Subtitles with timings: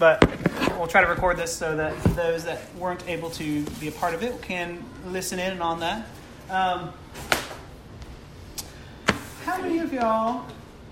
[0.00, 0.26] but
[0.78, 4.14] we'll try to record this so that those that weren't able to be a part
[4.14, 6.06] of it can listen in on that.
[6.48, 6.92] Um,
[9.44, 10.46] how many of y'all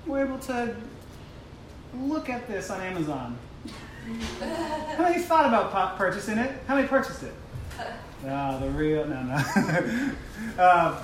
[0.07, 0.77] were able to
[1.95, 3.39] look at this on Amazon?
[4.41, 6.53] How many thought about purchasing it?
[6.67, 7.35] How many purchased it?
[8.27, 9.37] Ah, the real no no.
[10.59, 10.97] um,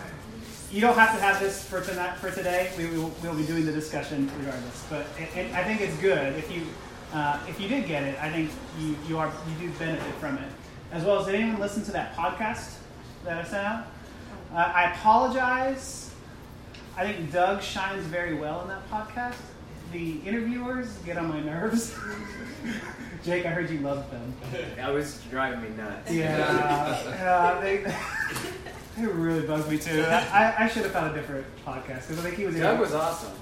[0.72, 2.72] you don't have to have this for tonight for today.
[2.76, 4.84] We will we'll be doing the discussion regardless.
[4.90, 6.66] But it, it, I think it's good if you
[7.14, 8.20] uh, if you did get it.
[8.20, 10.50] I think you you are you do benefit from it
[10.92, 12.74] as well as did anyone listen to that podcast
[13.24, 13.86] that I sent out?
[14.52, 16.12] Uh, I apologize.
[16.96, 19.34] I think Doug shines very well in that podcast.
[19.92, 21.96] The interviewers get on my nerves.
[23.24, 24.34] Jake, I heard you loved them.
[24.76, 26.10] That was driving me nuts.
[26.12, 27.92] Yeah, they,
[28.96, 30.04] they really bugged me too.
[30.06, 32.54] I, I should have found a different podcast because I think he was.
[32.54, 33.32] Doug was awesome.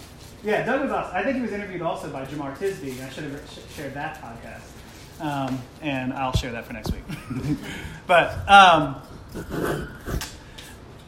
[0.44, 1.14] Yeah, Doug was awesome.
[1.14, 3.00] I think he was interviewed also by Jemar Tisby.
[3.00, 7.04] I should have sh- shared that podcast, um, and I'll share that for next week.
[8.08, 9.00] but um,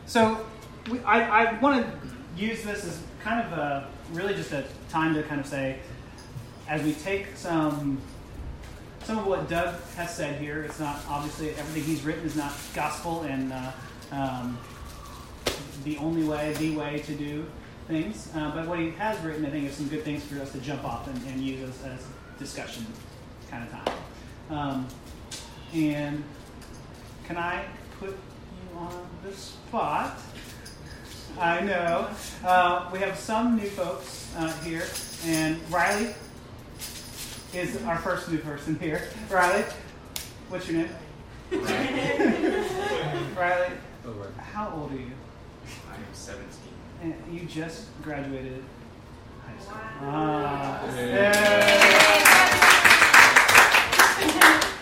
[0.07, 0.47] so
[0.89, 5.15] we, I, I want to use this as kind of a really just a time
[5.15, 5.81] to kind of say,
[6.69, 8.01] as we take some
[9.03, 12.53] some of what Doug has said here, it's not obviously everything he's written is not
[12.73, 13.73] gospel and uh,
[14.13, 14.57] um,
[15.83, 17.45] the only way, the way to do
[17.87, 18.31] things.
[18.35, 20.59] Uh, but what he has written, I think, is some good things for us to
[20.59, 22.85] jump off and, and use as, as, discussion
[23.49, 23.97] kind of time.
[24.51, 24.89] Um,
[25.73, 26.25] and
[27.27, 27.65] can I
[28.01, 30.19] put you on the spot?
[31.39, 32.11] I know.
[32.45, 34.85] Uh, we have some new folks uh, here,
[35.27, 36.13] and Riley
[37.55, 39.03] is our first new person here.
[39.31, 39.65] Riley,
[40.49, 40.91] what's your name?
[43.37, 43.75] Riley,
[44.39, 45.13] how old are you?
[45.89, 46.64] I am 17.
[47.05, 48.65] And you just graduated
[49.45, 49.77] high school.
[50.09, 50.81] Wow.
[50.83, 51.13] Ah, Yay.
[51.13, 51.35] yeah.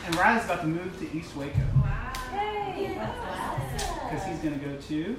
[0.07, 2.13] And Riley's about to move to East Waco Wow.
[4.09, 5.17] because he's going to go to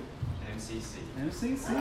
[0.55, 0.99] MCC.
[1.19, 1.73] MCC.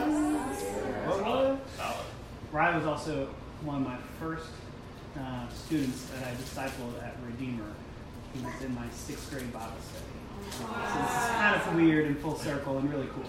[1.05, 1.49] What, Solid.
[1.51, 1.69] what?
[1.77, 2.05] Solid.
[2.51, 3.29] Riley was also
[3.61, 4.47] one of my first
[5.17, 7.71] uh, students that I discipled at Redeemer.
[8.33, 10.03] He was in my sixth grade Bible study.
[10.51, 13.23] So this is kind of weird and full circle and really cool.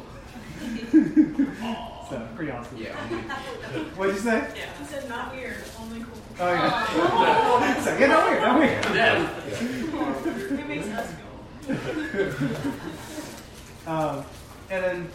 [2.08, 2.76] so pretty awesome.
[2.76, 2.96] Yeah.
[3.96, 4.52] What'd you say?
[4.56, 4.66] Yeah.
[4.78, 6.18] He said not weird, only cool.
[6.40, 7.80] Oh yeah.
[7.84, 8.84] so, yeah, not weird, not weird.
[8.94, 10.60] Yeah.
[10.60, 11.12] It makes us
[11.66, 11.76] cool.
[13.86, 14.24] Um,
[14.70, 15.08] and then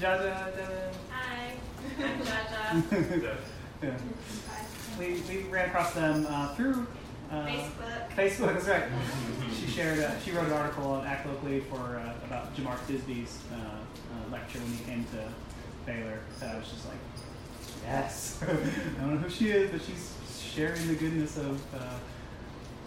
[0.00, 0.94] Jaja, Devin.
[1.10, 1.52] Hi,
[2.02, 2.22] I'm
[2.82, 3.36] Jaja.
[3.82, 3.96] yeah.
[4.98, 6.86] We, we ran across them uh, through
[7.30, 8.10] uh, Facebook.
[8.16, 8.84] Facebook, that's right.
[9.58, 9.98] she shared.
[10.00, 14.32] Uh, she wrote an article on Act Locally for uh, about Jemar Tisby's uh, uh,
[14.32, 15.28] lecture when he came to
[15.86, 16.18] Baylor.
[16.40, 16.98] That I was just like,
[17.84, 18.42] yes.
[18.42, 21.98] I don't know who she is, but she's sharing the goodness of uh,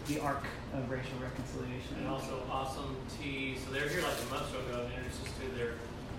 [0.08, 0.44] the arc
[0.74, 1.96] of racial reconciliation.
[2.00, 3.58] And also Awesome Tea.
[3.64, 5.74] So they were here like a month or so ago and introduced us to their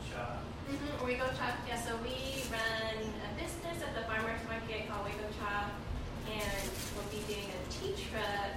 [0.08, 0.42] shop.
[0.70, 1.04] Mm-hmm.
[1.04, 1.60] Waco Chop.
[1.68, 5.68] Yeah, so we run a business at the farmers market called Waco Chop,
[6.32, 8.56] and we'll be doing a tea truck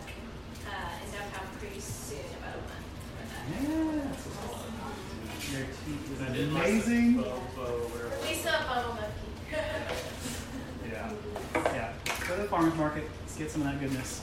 [0.67, 2.85] uh, in downtown pretty soon, about a month
[3.15, 3.43] for that.
[3.61, 5.51] Yes.
[5.51, 7.17] Their tea is And I did like amazing.
[7.17, 9.11] We still have bubble milk
[9.49, 10.89] tea.
[10.89, 11.11] Yeah.
[11.55, 11.93] Yeah.
[12.27, 14.21] Go to the farmer's market, let's get some of that goodness.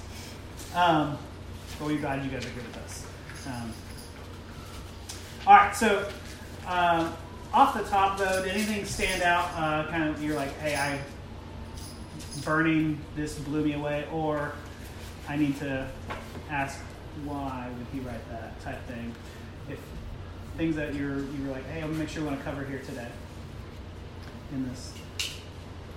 [0.75, 1.19] Um,
[1.78, 3.06] but we're glad you guys are good with us.
[3.47, 3.72] Um,
[5.47, 6.09] all right, so
[6.66, 7.12] um,
[7.53, 9.50] off the top though, did anything stand out?
[9.56, 10.99] Uh, kind of, you're like, hey, I
[12.43, 14.53] burning this blew me away, or
[15.28, 15.89] I need to
[16.50, 16.78] ask
[17.25, 19.15] why would he write that type thing.
[19.71, 19.78] If
[20.56, 22.65] things that you're you were like, hey, I'm gonna make sure I want to cover
[22.65, 23.09] here today
[24.53, 24.93] in this.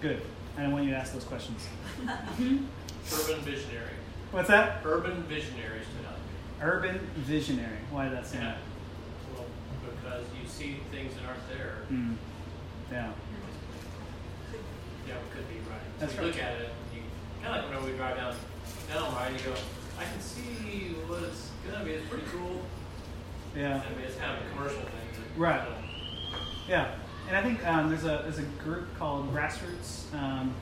[0.01, 0.21] Good.
[0.57, 1.67] I don't want you to ask those questions.
[2.07, 3.93] Urban Visionary.
[4.31, 4.81] What's that?
[4.83, 6.71] Urban Visionary stood out to me.
[6.71, 7.77] Urban visionary.
[7.91, 8.55] Why did that stand Yeah.
[9.35, 9.45] Well,
[9.83, 11.77] because you see things that aren't there.
[11.91, 12.15] Mm.
[12.91, 13.11] Yeah,
[15.15, 15.86] it could be right.
[15.99, 16.27] That's you right.
[16.27, 17.01] look at it, you
[17.41, 18.35] kind of like whenever we drive down
[18.91, 19.53] Delmar, you go,
[19.99, 21.91] I can see what it's gonna be.
[21.91, 22.61] It's pretty cool.
[23.55, 23.81] Yeah.
[23.83, 24.91] I mean, it's kind of a commercial thing.
[25.35, 25.67] Right.
[26.67, 26.95] Yeah,
[27.27, 30.53] and I think um, there's a there's a group called Grassroots um,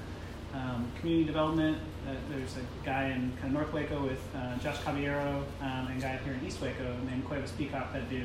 [0.53, 1.77] um, Community Development.
[2.07, 5.97] Uh, there's a guy in kind of North Waco with uh, Josh Caballero um, and
[5.97, 8.23] a guy here in East Waco named Cuevas Peacock that do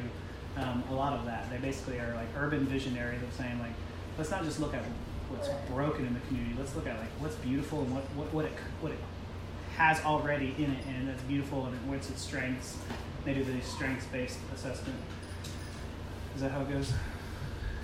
[0.56, 1.50] um, a lot of that.
[1.50, 3.72] They basically are like urban visionaries of saying like,
[4.18, 4.82] let's not just look at
[5.30, 6.54] what's broken in the community.
[6.58, 8.98] Let's look at like what's beautiful and what what, what it what it
[9.76, 12.76] has already in it and that's beautiful and what's its strengths.
[13.24, 14.98] They do the strengths based assessment.
[16.34, 16.92] Is that how it goes?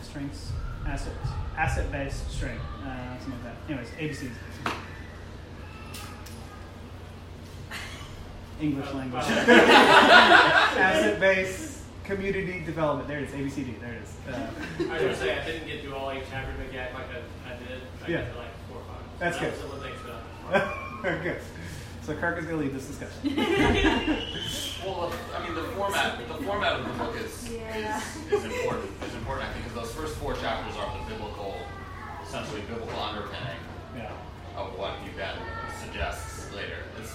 [0.03, 0.51] Strengths,
[0.87, 3.57] assets, asset based strength, uh, something like that.
[3.73, 4.31] Anyways, ABCs.
[8.61, 9.23] English Oh, language.
[9.29, 11.76] Asset based
[12.07, 13.09] community development.
[13.09, 13.35] There it is.
[13.35, 13.81] ABCD.
[13.81, 14.15] There it is.
[14.29, 17.05] Uh, I was gonna say I didn't get through all eight chapters of yet like
[17.11, 17.83] I, I did.
[18.05, 18.23] I Yeah.
[18.27, 19.03] got to like four or five.
[19.19, 19.53] That's that good.
[19.53, 20.01] Was some of the things
[21.03, 21.41] that good.
[22.03, 23.37] So Kirk is going to lead this discussion.
[24.87, 27.99] Well, I mean, the format, the format of the book is, Yeah.
[28.31, 28.87] is, is important.
[29.03, 31.57] Is important, I think, because those first four chapters are the biblical,
[32.23, 33.59] essentially biblical underpinning
[33.97, 34.13] Yeah.
[34.57, 35.43] of what Buchanan
[35.83, 36.85] suggests later.
[37.03, 37.11] It's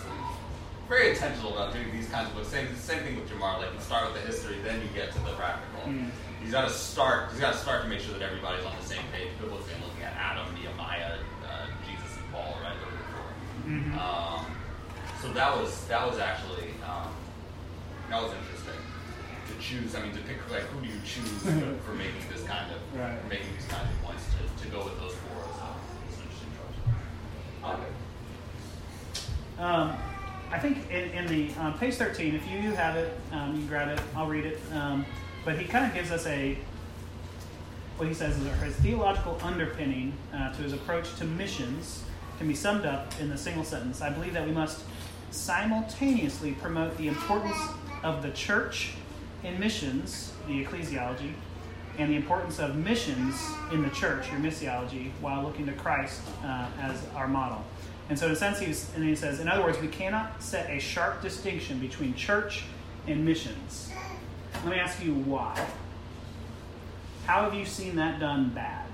[0.91, 2.49] very intentional about doing these kinds of books.
[2.49, 3.59] Same, same thing with Jemar.
[3.63, 5.87] Like you start with the history, then you get to the practical.
[5.87, 6.11] Mm.
[6.43, 7.31] He's got to start.
[7.31, 9.81] He's got to start to make sure that everybody's on the same page biblically, and
[9.87, 11.15] looking at Adam, Nehemiah,
[11.47, 12.75] uh, Jesus, and Paul, right?
[12.83, 13.71] Those are four.
[13.71, 13.95] Mhm.
[13.95, 14.45] Um,
[15.21, 17.15] so that was that was actually um,
[18.11, 18.75] that was interesting
[19.47, 19.95] to choose.
[19.95, 21.55] I mean, to pick like who do you choose for,
[21.87, 23.15] for making this kind of Right.
[23.21, 26.51] for making these kinds of points to, to go with those four uh, an interesting
[26.59, 27.79] choice.
[27.79, 27.91] Okay.
[29.63, 29.95] Um,
[30.51, 33.87] I think in, in the um, page 13, if you have it, um, you grab
[33.87, 34.01] it.
[34.15, 34.59] I'll read it.
[34.73, 35.05] Um,
[35.45, 36.57] but he kind of gives us a
[37.97, 42.03] what he says is his theological underpinning uh, to his approach to missions
[42.39, 44.01] can be summed up in the single sentence.
[44.01, 44.83] I believe that we must
[45.29, 47.57] simultaneously promote the importance
[48.01, 48.93] of the church
[49.43, 51.33] in missions, the ecclesiology,
[51.99, 53.39] and the importance of missions
[53.71, 57.63] in the church, your missiology, while looking to Christ uh, as our model.
[58.11, 60.69] And so, in a sense, he's, and he says, in other words, we cannot set
[60.69, 62.65] a sharp distinction between church
[63.07, 63.89] and missions.
[64.55, 65.65] Let me ask you why.
[67.25, 68.85] How have you seen that done bad?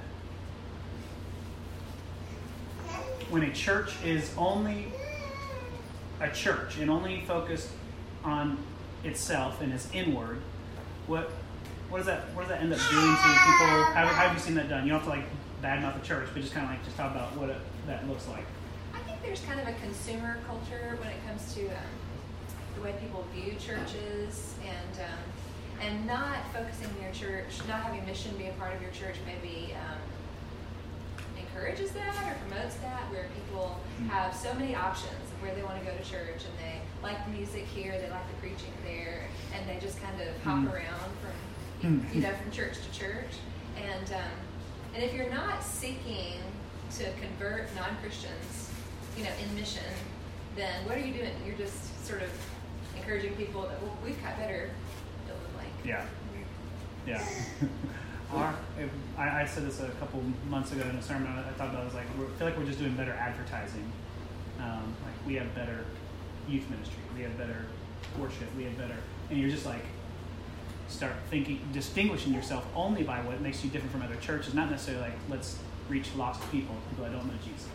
[3.32, 4.92] When a church is only
[6.22, 7.70] a church and only focused
[8.24, 8.60] on
[9.04, 10.38] itself and is inward,
[11.08, 11.32] what
[11.90, 13.84] what does that what does that end up doing to people?
[13.96, 14.84] How, how have you seen that done?
[14.84, 15.26] You don't have to like
[15.64, 18.28] badmouth the church, but just kind of like just talk about what it, that looks
[18.28, 18.46] like.
[19.28, 21.92] There's kind of a consumer culture when it comes to um,
[22.76, 25.20] the way people view churches and um,
[25.86, 29.16] and not focusing your church, not having a mission be a part of your church,
[29.28, 30.00] maybe um,
[31.38, 34.10] encourages that or promotes that, where people Mm.
[34.10, 37.18] have so many options of where they want to go to church and they like
[37.26, 40.72] the music here, they like the preaching there, and they just kind of hop Mm.
[40.74, 42.16] around from Mm.
[42.16, 43.34] you know from church to church.
[43.76, 44.38] And um,
[44.96, 46.40] and if you're not seeking
[46.98, 48.67] to convert non-Christians,
[49.18, 49.84] you know, in mission,
[50.56, 51.32] then what are you doing?
[51.46, 52.30] You're just sort of
[52.96, 54.70] encouraging people that well, we've got better
[55.28, 55.88] the.
[55.88, 56.06] Yeah.
[57.06, 57.26] Yeah.
[58.34, 58.54] Our,
[59.18, 61.28] I, I said this a couple months ago in a sermon.
[61.28, 63.14] I, I thought about it, I was like, we feel like we're just doing better
[63.14, 63.90] advertising.
[64.60, 65.86] Um, like we have better
[66.48, 67.66] youth ministry, we have better
[68.20, 68.96] worship, we have better,
[69.30, 69.86] and you're just like
[70.90, 75.04] start thinking, distinguishing yourself only by what makes you different from other churches, not necessarily
[75.04, 77.70] like let's reach lost people, people that don't know Jesus.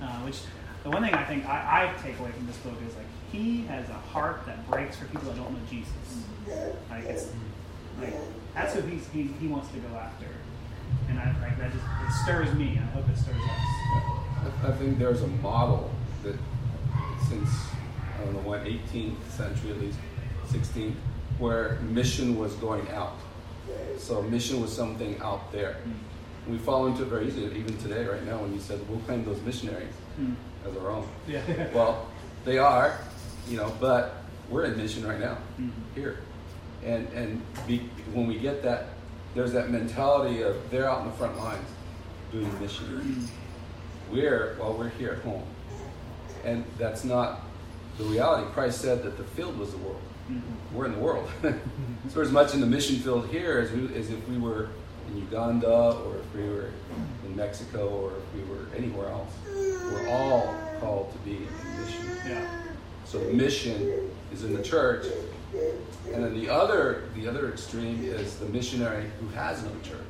[0.00, 0.40] Uh, which
[0.86, 3.62] the one thing I think I, I take away from this book is like he
[3.66, 5.90] has a heart that breaks for people that don't know Jesus.
[6.88, 7.26] Like it's
[8.00, 8.14] like
[8.54, 10.26] that's who he's, he he wants to go after,
[11.08, 12.78] and I like that just it stirs me.
[12.80, 14.64] I hope it stirs us.
[14.64, 15.90] I, think there's a model
[16.22, 16.36] that
[17.28, 17.50] since
[18.14, 19.98] I don't know what 18th century at least
[20.46, 20.94] 16th
[21.40, 23.16] where mission was going out.
[23.98, 25.78] So mission was something out there.
[26.48, 29.24] We fall into it very easily even today right now when you said we'll claim
[29.24, 30.32] those missionaries Hmm.
[30.68, 31.08] As our own.
[31.26, 31.40] Yeah.
[31.74, 32.06] Well,
[32.44, 32.98] they are,
[33.48, 34.16] you know, but
[34.50, 35.70] we're in mission right now Mhm.
[35.94, 36.18] here.
[36.84, 37.78] And and be,
[38.12, 38.88] when we get that,
[39.34, 41.66] there's that mentality of they're out in the front lines
[42.32, 42.86] doing mission.
[42.86, 44.12] Mm.
[44.12, 45.42] We're well, we're here at home,
[46.44, 47.40] and that's not
[47.98, 48.48] the reality.
[48.52, 50.00] Christ said that the field was the world.
[50.30, 50.42] Mhm.
[50.72, 51.28] We're in the world.
[51.42, 51.52] so
[52.14, 54.68] we're as much in the mission field here as, we, as if we were
[55.08, 56.70] in Uganda or if we were
[57.24, 59.32] in Mexico or if we were anywhere else.
[59.46, 62.06] We're all called to be in mission.
[62.26, 62.62] Yeah.
[63.04, 65.06] So mission is in the church,
[66.12, 70.00] and then the other the other extreme is the missionary who has no church,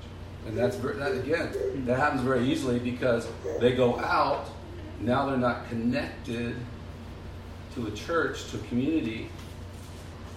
[0.47, 3.29] and that's that again that happens very easily because
[3.61, 4.49] they go out
[5.01, 6.57] now they're not connected
[7.75, 9.29] to a church to a community,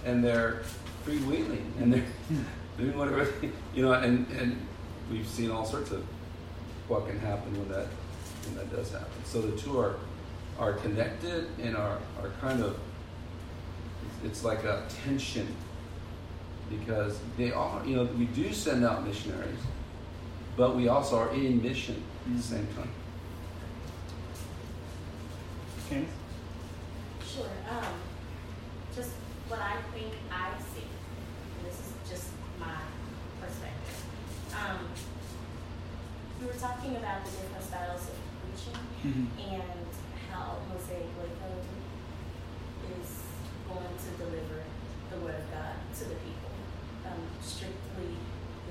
[0.05, 0.63] and they're
[1.05, 2.05] freewheeling and they're
[2.79, 3.27] doing whatever
[3.73, 4.65] you know, and and
[5.11, 6.03] we've seen all sorts of
[6.87, 7.87] what can happen when that
[8.45, 9.07] when that does happen.
[9.25, 9.95] So the two are
[10.57, 12.77] are connected and are, are kind of
[14.25, 15.47] it's like a tension
[16.69, 19.59] because they are you know we do send out missionaries
[20.57, 22.91] but we also are in mission at the same time
[25.89, 26.09] Candace?
[27.25, 27.49] Sure.
[27.69, 27.93] Um,
[28.95, 29.09] just
[29.47, 30.51] what I think I
[34.59, 34.91] Um,
[36.43, 39.55] were talking about the different styles of preaching mm-hmm.
[39.55, 39.87] and
[40.31, 41.63] how Jose Lakeland
[42.99, 43.23] is
[43.67, 44.63] going to deliver
[45.11, 46.51] the Word of God to the people.
[47.07, 48.15] Um, strictly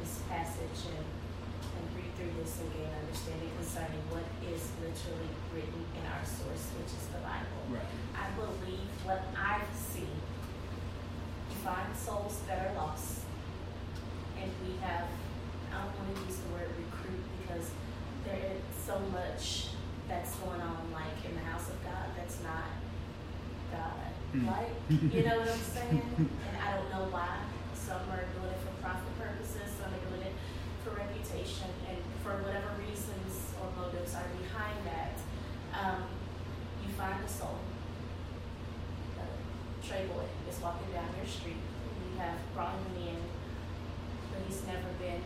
[0.01, 5.83] this passage and, and read through this and gain understanding concerning what is literally written
[5.97, 7.65] in our source, which is the Bible.
[7.73, 7.89] Right.
[8.13, 10.09] I believe what I see
[11.65, 13.21] find souls that are lost,
[14.41, 15.05] and we have
[15.73, 17.71] I don't want to use the word recruit because
[18.25, 19.75] there is so much
[20.09, 22.73] that's going on, like in the house of God, that's not
[23.71, 24.09] God,
[24.49, 24.73] right?
[24.89, 26.03] You know what I'm saying?
[26.17, 27.45] And I don't know why.
[27.77, 30.35] Some are doing it for profit purposes, some are doing it
[30.85, 35.17] for reputation, and for whatever reasons or motives are behind that.
[35.73, 36.05] Um,
[36.85, 37.61] you find a soul.
[39.17, 39.25] Uh,
[39.85, 41.57] Trey Boy is walking down your street.
[41.57, 43.21] You have brought him in,
[44.33, 45.21] but he's never been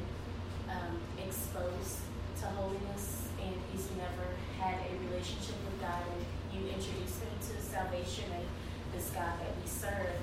[0.72, 1.98] um, exposed
[2.40, 4.26] to holiness, and he's never
[4.58, 6.02] had a relationship with God.
[6.10, 8.46] And you introduce him to salvation and
[8.94, 10.16] this God that we serve.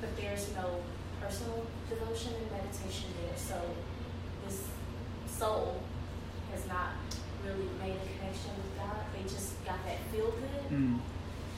[0.00, 0.80] But there's no
[1.20, 3.36] personal devotion and meditation there.
[3.36, 3.60] So
[4.46, 4.62] this
[5.26, 5.80] soul
[6.52, 6.94] has not
[7.44, 8.98] really made a connection with God.
[9.14, 10.78] They just got that feel good.
[10.78, 10.98] Mm.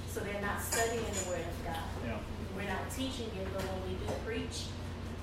[0.09, 1.85] So they're not studying the Word of God.
[2.05, 2.19] Yeah.
[2.57, 4.67] We're not teaching it, but when we do preach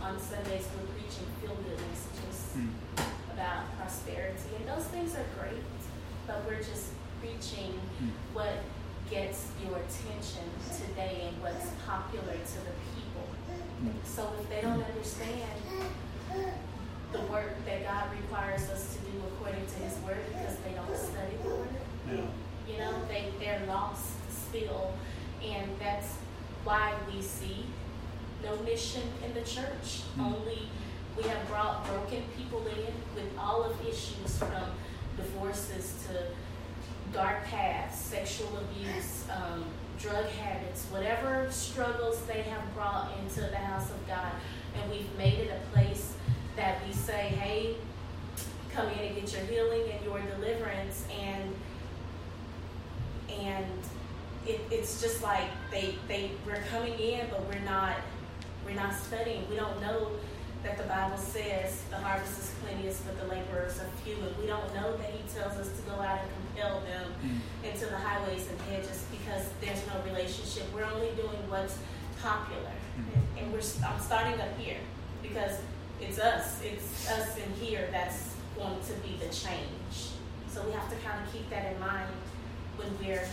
[0.01, 2.69] on Sundays, we're preaching feel good messages Mm.
[3.33, 4.49] about prosperity.
[4.57, 5.63] And those things are great,
[6.27, 8.11] but we're just preaching Mm.
[8.33, 8.53] what
[9.09, 10.45] gets your attention
[10.77, 13.25] today and what's popular to the people.
[13.83, 13.93] Mm.
[14.05, 15.51] So if they don't understand
[17.13, 20.97] the work that God requires us to do according to His Word because they don't
[20.97, 21.69] study the Word,
[22.07, 22.27] Yeah.
[22.67, 24.93] you know, they, they're lost still.
[25.43, 26.15] And that's
[26.65, 27.65] why we see
[28.43, 30.01] no mission in the church.
[30.17, 30.25] Mm.
[30.25, 30.69] Only
[31.15, 34.51] we have brought broken people in with all of issues from
[35.15, 36.27] divorces to
[37.11, 39.65] dark paths, sexual abuse, um,
[39.99, 44.31] drug habits, whatever struggles they have brought into the house of God.
[44.75, 46.13] And we've made it a place
[46.55, 47.75] that we say, hey,
[48.71, 51.05] come in and get your healing and your deliverance.
[51.19, 51.55] And
[53.39, 53.65] and
[54.45, 57.95] it, it's just like they they we're coming in, but we're not
[58.67, 59.47] we're not studying.
[59.49, 60.11] We don't know
[60.63, 64.47] that the Bible says the harvest is plenteous, but the laborers are few, and we
[64.47, 67.39] don't know that He tells us to go out and compel them Mm.
[67.71, 70.63] into the highways and hedges because there's no relationship.
[70.73, 71.77] We're only doing what's
[72.21, 74.77] popular, and, and we're I'm starting up here
[75.23, 75.59] because
[76.01, 80.13] it's us, it's us in here that's going to be the change.
[80.49, 82.09] So we have to kind of keep that in mind
[82.77, 83.27] when we're.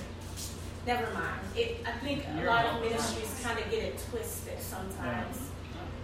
[0.87, 1.41] Never mind.
[1.57, 5.39] It, I think a lot of ministries kind of get it twisted sometimes,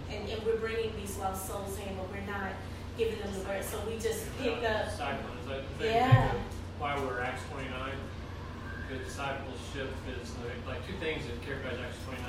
[0.09, 2.51] and, and we're bringing these lost souls in, but we're not
[2.97, 3.63] giving them the word.
[3.63, 4.87] So we just pick up.
[4.87, 5.63] Discipling, is that?
[5.79, 6.31] Yeah.
[6.79, 7.91] Why we're Acts 29?
[8.89, 12.27] The discipleship is the, like two things that characterize Acts 29.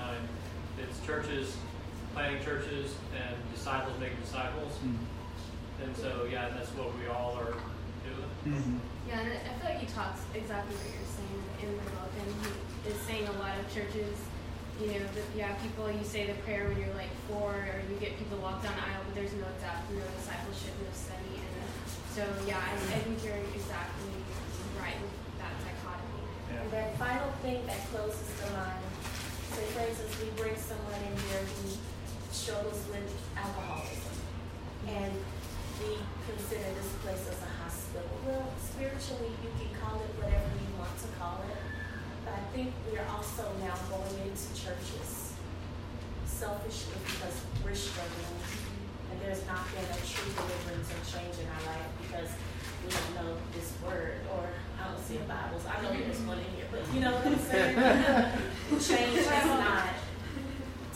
[0.78, 1.56] It's churches,
[2.14, 4.72] planting churches, and disciples making disciples.
[4.84, 4.98] Mm.
[5.84, 7.56] And so, yeah, that's what we all are
[8.04, 8.30] doing.
[8.60, 8.78] Mhm.
[9.08, 11.31] Yeah, and I feel like he talks exactly what you're saying
[11.62, 14.14] in the book, and he is saying a lot of churches,
[14.80, 17.96] you know, that yeah, people you say the prayer when you're like four, or you
[18.02, 21.54] get people walk down the aisle, but there's no doubt, no discipleship, no study, and
[22.10, 24.12] so yeah, I, I think you're exactly
[24.76, 26.26] right with that dichotomy.
[26.50, 26.60] Yeah.
[26.62, 28.82] And that final thing that closes the line.
[29.54, 31.76] Say, for instance, we bring someone in here who
[32.32, 34.16] struggles with alcoholism,
[34.88, 35.12] and
[35.78, 37.50] we consider this place as a
[37.92, 41.60] Well, spiritually, you can call it whatever you want to call it,
[42.24, 45.36] but I think we are also now going into churches
[46.24, 48.40] selfishly because we're struggling,
[49.12, 52.32] and there's not been a true deliverance or change in our life because
[52.80, 54.48] we don't know this word, or
[54.80, 55.60] I don't see a Bible.
[55.60, 57.76] So I know there's one in here, but you know what I'm saying?
[58.88, 59.92] Change has not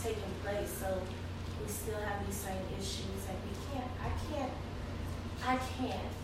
[0.01, 0.89] taken place, so
[1.61, 3.93] we still have these same issues, and we can't.
[4.01, 4.55] I can't.
[5.45, 6.16] I can't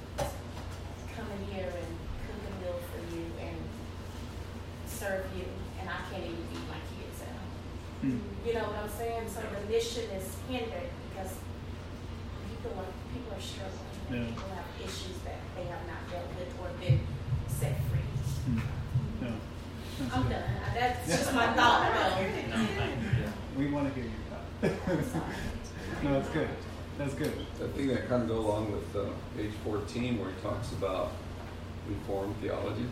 [1.23, 1.91] come in here and
[2.27, 3.57] cook a meal for you and
[4.87, 5.47] serve you,
[5.79, 7.55] and I can't even feed my kids at home.
[8.03, 8.47] Mm.
[8.47, 9.31] You know what I'm saying?
[9.31, 11.39] So the mission is hindered because
[12.51, 13.95] people are people are struggling.
[14.11, 14.27] And Yeah.
[14.35, 16.99] People have issues that they have not dealt with or been
[17.47, 18.03] set free.
[18.51, 18.63] Mm.
[19.23, 19.33] No.
[19.99, 20.31] That's I'm good.
[20.31, 20.51] done.
[20.75, 21.87] That's just my thought.
[21.95, 22.59] No.
[23.55, 25.23] We want to hear your thought.
[26.03, 26.49] no, that's good.
[27.03, 27.33] That's good.
[27.61, 29.07] I think that kind of go along with uh,
[29.37, 31.11] page 14 where he talks about
[31.89, 32.87] reformed theology.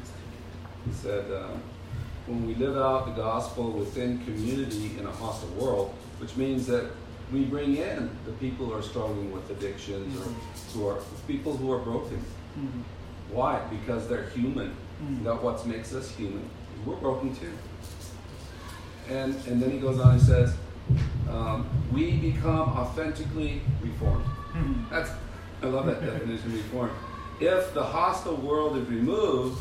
[0.85, 1.47] He said, uh,
[2.27, 6.91] when we live out the gospel within community in a hostile world, which means that
[7.33, 10.25] we bring in the people who are struggling with addictions or
[10.73, 12.21] who are people who are broken.
[12.59, 12.83] Mhm.
[13.31, 13.61] Why?
[13.71, 14.75] Because they're human.
[15.01, 15.23] Mm.
[15.23, 16.51] That's what makes us human.
[16.85, 17.53] We're broken too.
[19.09, 20.53] And and then he goes on and says,
[21.31, 24.25] um, we become authentically reformed.
[24.55, 24.91] Mhm.
[24.91, 25.11] That's
[25.63, 26.93] I love that definition of reformed.
[27.41, 29.59] If the hostile world is removed,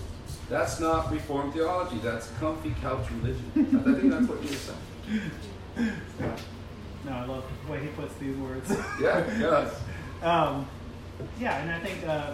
[0.49, 1.97] That's not reformed theology.
[2.03, 3.51] That's comfy couch religion.
[3.55, 5.21] I think that's what you're saying.
[7.05, 8.69] No, I love the way he puts these words.
[9.01, 9.79] Yeah, yes.
[10.21, 10.67] Um,
[11.39, 12.33] yeah, and I think uh,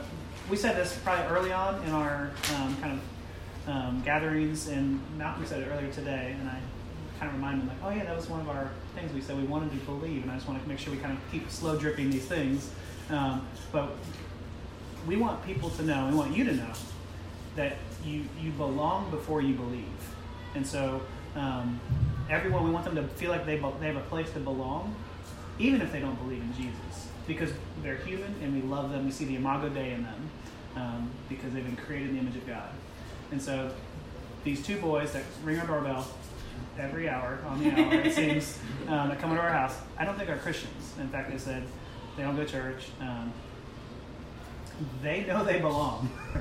[0.50, 5.46] we said this probably early on in our um, kind of um, gatherings, and Malcolm
[5.46, 6.60] said it earlier today, and I
[7.20, 9.38] kind of reminded him, like, oh yeah, that was one of our things we said
[9.38, 11.50] we wanted to believe, and I just want to make sure we kind of keep
[11.50, 12.72] slow dripping these things.
[13.10, 13.96] Um, but
[15.06, 16.74] we want people to know, we want you to know,
[17.56, 19.86] that you, you belong before you believe.
[20.56, 21.02] And so
[21.36, 21.80] um,
[22.30, 24.96] everyone, we want them to feel like they, be- they have a place to belong,
[25.60, 27.10] even if they don't believe in Jesus.
[27.28, 29.06] Because they're human and we love them.
[29.06, 30.30] We see the Imago Dei in them
[30.76, 32.70] um, because they've been created in the image of God.
[33.32, 33.72] And so
[34.44, 36.08] these two boys that ring our doorbell
[36.78, 40.18] every hour on the hour, it seems, um, that come into our house, I don't
[40.18, 40.94] think are Christians.
[41.00, 41.64] In fact, they said
[42.18, 42.88] they don't go to church.
[43.00, 43.34] Um,
[45.02, 46.10] they know they belong.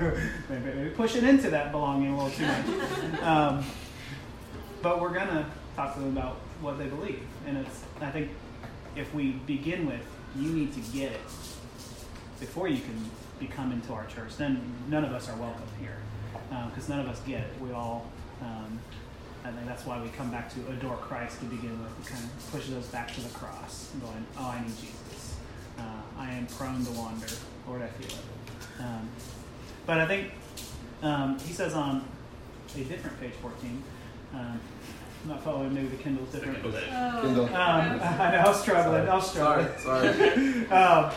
[0.49, 3.21] maybe, maybe pushing into that belonging a little too much.
[3.21, 3.63] Um,
[4.81, 7.83] but we're gonna talk to them about what they believe, and it's.
[8.01, 8.29] I think
[8.95, 10.05] if we begin with,
[10.37, 11.21] you need to get it
[12.39, 14.37] before you can become into our church.
[14.37, 15.97] Then none of us are welcome here
[16.69, 17.53] because none of us get it.
[17.61, 18.11] We all.
[18.41, 18.79] Um,
[19.45, 22.07] I think that's why we come back to adore Christ to begin with.
[22.07, 25.35] It kind of pushes us back to the cross, going, "Oh, I need Jesus.
[25.77, 25.83] Uh,
[26.17, 27.27] I am prone to wander.
[27.67, 29.07] Lord, I feel it." Um,
[29.85, 30.31] but I think
[31.03, 32.07] um, he says on
[32.75, 33.83] a different page 14.
[34.33, 34.59] Um,
[35.23, 35.75] I'm not following.
[35.75, 36.63] Maybe the Kindle's different.
[36.63, 37.45] Kindle.
[37.45, 37.97] Um, I
[38.31, 38.37] know.
[38.39, 39.07] I was struggling.
[39.07, 39.67] I was struggling.
[39.79, 40.67] Sorry, sorry.
[40.69, 41.11] um,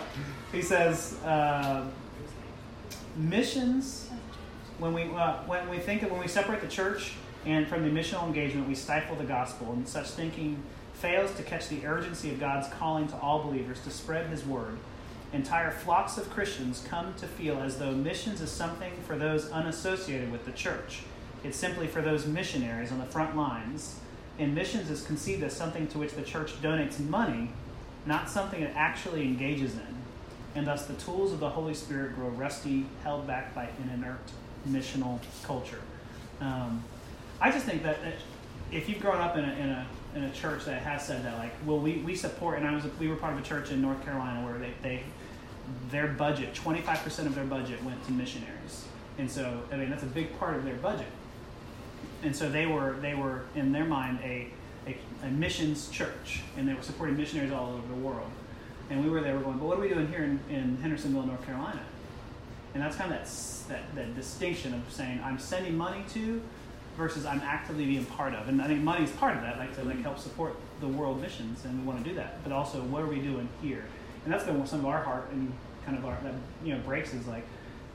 [0.52, 1.86] he says uh,
[3.16, 4.10] missions.
[4.78, 7.14] When we uh, when we think of when we separate the church
[7.44, 10.62] and from the missional engagement, we stifle the gospel, and such thinking
[10.94, 14.78] fails to catch the urgency of God's calling to all believers to spread His word.
[15.32, 20.32] Entire flocks of Christians come to feel as though missions is something for those unassociated
[20.32, 21.02] with the church.
[21.44, 24.00] It's simply for those missionaries on the front lines.
[24.38, 27.50] And missions is conceived as something to which the church donates money,
[28.06, 29.96] not something it actually engages in.
[30.54, 34.20] And thus the tools of the Holy Spirit grow rusty, held back by an inert
[34.68, 35.80] missional culture.
[36.40, 36.82] Um,
[37.40, 37.98] I just think that,
[38.70, 41.38] if you've grown up in a, in a in a church that has said that,
[41.38, 43.80] like, well, we, we support, and I was we were part of a church in
[43.80, 45.02] North Carolina where they, they
[45.90, 48.86] their budget, 25% of their budget went to missionaries.
[49.18, 51.08] And so, I mean, that's a big part of their budget.
[52.22, 54.48] And so they were, they were in their mind, a,
[54.86, 58.30] a, a missions church, and they were supporting missionaries all over the world.
[58.90, 61.26] And we were there, we're going, but what are we doing here in, in Hendersonville,
[61.26, 61.82] North Carolina?
[62.74, 66.40] And that's kind of that, that, that distinction of saying, I'm sending money to
[66.98, 68.48] versus I'm actively being part of.
[68.48, 71.22] And I think money is part of that, like to like help support the world
[71.22, 72.42] missions, and we want to do that.
[72.42, 73.84] But also, what are we doing here?
[74.24, 75.52] And that's been some of our heart and
[75.86, 77.46] kind of our that you know breaks is like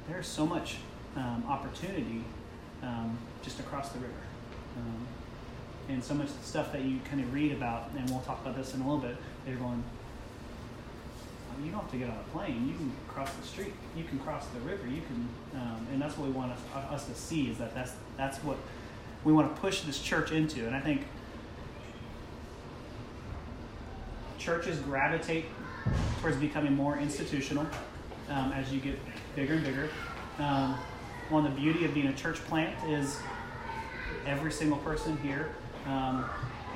[0.10, 0.78] there's so much
[1.16, 2.24] um, opportunity
[2.82, 4.24] um, just across the river,
[4.78, 5.06] um,
[5.90, 8.74] and so much stuff that you kind of read about, and we'll talk about this
[8.74, 9.18] in a little bit.
[9.46, 9.84] They're going.
[11.52, 12.68] "Oh, You don't have to get on a plane.
[12.70, 13.74] You can cross the street.
[13.98, 14.88] You can cross the river.
[14.88, 15.28] You can,
[15.62, 18.58] um, and that's what we want us, us to see is that that's that's what
[19.24, 20.66] we want to push this church into.
[20.66, 21.02] And I think
[24.38, 25.46] churches gravitate
[26.22, 27.66] towards becoming more institutional
[28.30, 29.00] um, as you get
[29.36, 29.90] bigger and bigger.
[30.40, 30.78] Um,
[31.30, 33.18] one of the beauty of being a church plant is
[34.26, 35.50] every single person here
[35.88, 36.26] um,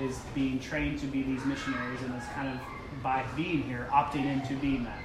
[0.02, 4.26] is being trained to be these missionaries and is kind of by being here opting
[4.26, 5.00] into being that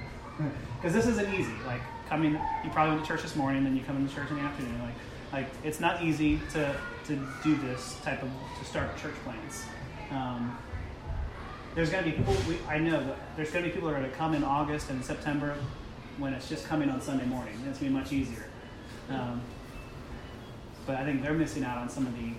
[0.77, 3.75] because this isn't easy like coming you probably went to church this morning and then
[3.75, 4.95] you come into church in the afternoon like
[5.31, 9.63] like it's not easy to to do this type of to start church plants.
[10.11, 10.57] Um,
[11.75, 13.95] there's going to be people we, i know that there's going to be people that
[13.95, 15.55] are going to come in august and september
[16.17, 17.53] when it's just coming on sunday morning.
[17.55, 18.45] It's going to be much easier.
[19.09, 19.41] Um,
[20.85, 22.29] but i think they're missing out on some of the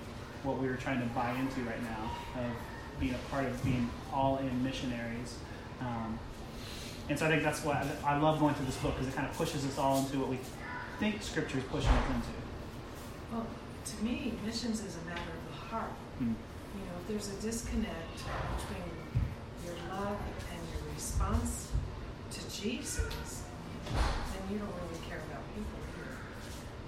[0.44, 3.90] what we were trying to buy into right now of being a part of being
[4.12, 5.38] all in missionaries.
[5.80, 6.18] Um,
[7.08, 9.28] and so i think that's why I, love going through this book because it kind
[9.28, 10.38] of pushes us all into what we
[11.00, 12.28] think scripture is pushing us into.
[13.32, 13.46] Well,
[13.84, 15.92] to me, missions is a matter of the heart.
[16.18, 16.32] Hmm.
[16.74, 18.90] You know, if there's a disconnect between
[19.64, 20.18] your love
[20.50, 21.68] and your response
[22.32, 23.42] to Jesus,
[23.86, 26.16] then you don't really care about people here.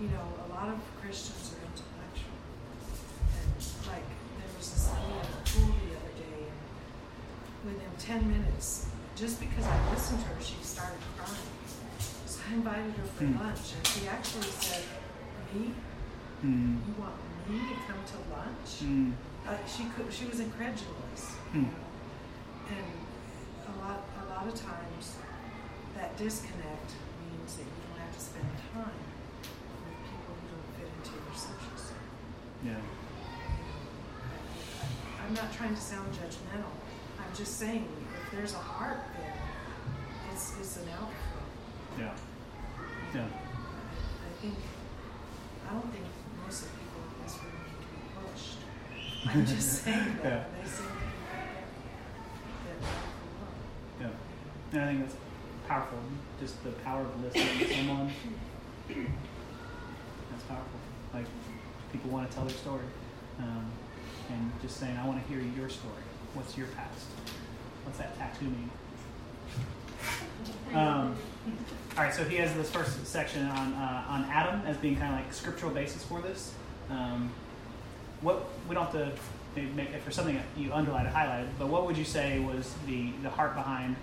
[0.00, 2.38] You know, a lot of Christians are intellectual.
[3.38, 3.52] And
[3.92, 4.09] like,
[4.40, 9.38] there was this lady at the pool the other day, and within 10 minutes, just
[9.40, 11.52] because I listened to her, she started crying.
[12.26, 13.38] So I invited her for Hmm.
[13.38, 14.82] lunch, and she actually said,
[15.54, 15.72] Me?
[16.46, 16.78] Hmm.
[16.87, 17.18] You want
[17.50, 18.70] me to come to lunch?
[18.78, 19.11] Hmm.
[19.42, 20.06] Uh, she could.
[20.14, 21.35] She was incredulous.
[21.52, 21.74] You know?
[22.70, 22.87] And
[23.66, 25.16] a lot, a lot of times,
[25.96, 30.87] that disconnect means that you don't have to spend time with people who don't fit
[30.87, 32.14] into your social circle.
[32.62, 32.78] Yeah.
[35.26, 36.70] I'm not trying to sound judgmental.
[37.18, 37.88] I'm just saying
[38.22, 39.35] if there's a heart there,
[40.32, 41.42] it's, it's an outflow.
[41.98, 42.14] Yeah.
[43.12, 43.26] Yeah.
[43.26, 44.54] I think,
[45.68, 46.04] I don't think
[46.46, 48.59] most of the people in this room need to be pushed.
[49.34, 50.30] I'm just saying Yeah.
[50.30, 50.50] that.
[50.62, 50.98] They seem to be
[51.32, 51.64] that,
[52.64, 53.54] that powerful love.
[54.00, 54.10] Yeah.
[54.72, 55.16] And I think that's
[55.68, 55.98] powerful.
[56.40, 58.12] Just the power of listening to someone.
[58.88, 60.80] That's powerful.
[61.14, 61.26] Like
[61.92, 62.84] people want to tell their story,
[63.40, 63.70] um,
[64.30, 65.94] and just saying, "I want to hear your story.
[66.34, 67.06] What's your past?
[67.84, 68.70] What's that tattoo mean?"
[70.74, 71.16] Um,
[71.96, 75.14] all right, so he has this first section on uh, on Adam as being kind
[75.14, 76.52] of like scriptural basis for this.
[76.90, 77.30] Um,
[78.20, 79.12] what we don't have to
[79.55, 83.11] maybe make for something you underlined or highlighted, but what would you say was the
[83.22, 83.96] the heart behind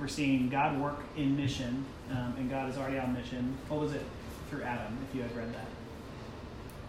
[0.00, 3.56] we're seeing God work in mission, um, and God is already on mission.
[3.68, 4.02] What was it
[4.48, 5.66] through Adam, if you had read that,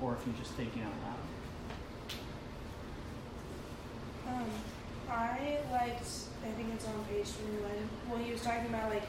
[0.02, 1.16] or if you're just thinking out loud?
[4.36, 4.50] Um,
[5.10, 6.08] I liked,
[6.46, 9.04] I think it's on page 21, well, he was talking about, like,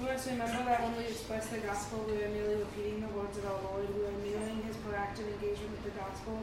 [0.00, 3.36] we must remember that when we express the gospel, we are merely repeating the words
[3.38, 3.86] of our Lord.
[3.94, 6.38] We are mirroring his proactive engagement with the gospel,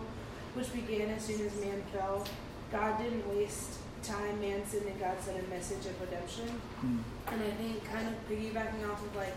[0.54, 2.26] which began as soon as man fell.
[2.72, 6.48] God didn't waste time, man sinned, and God sent a message of redemption.
[6.82, 7.00] Hmm.
[7.28, 9.36] And I think kind of piggybacking off of like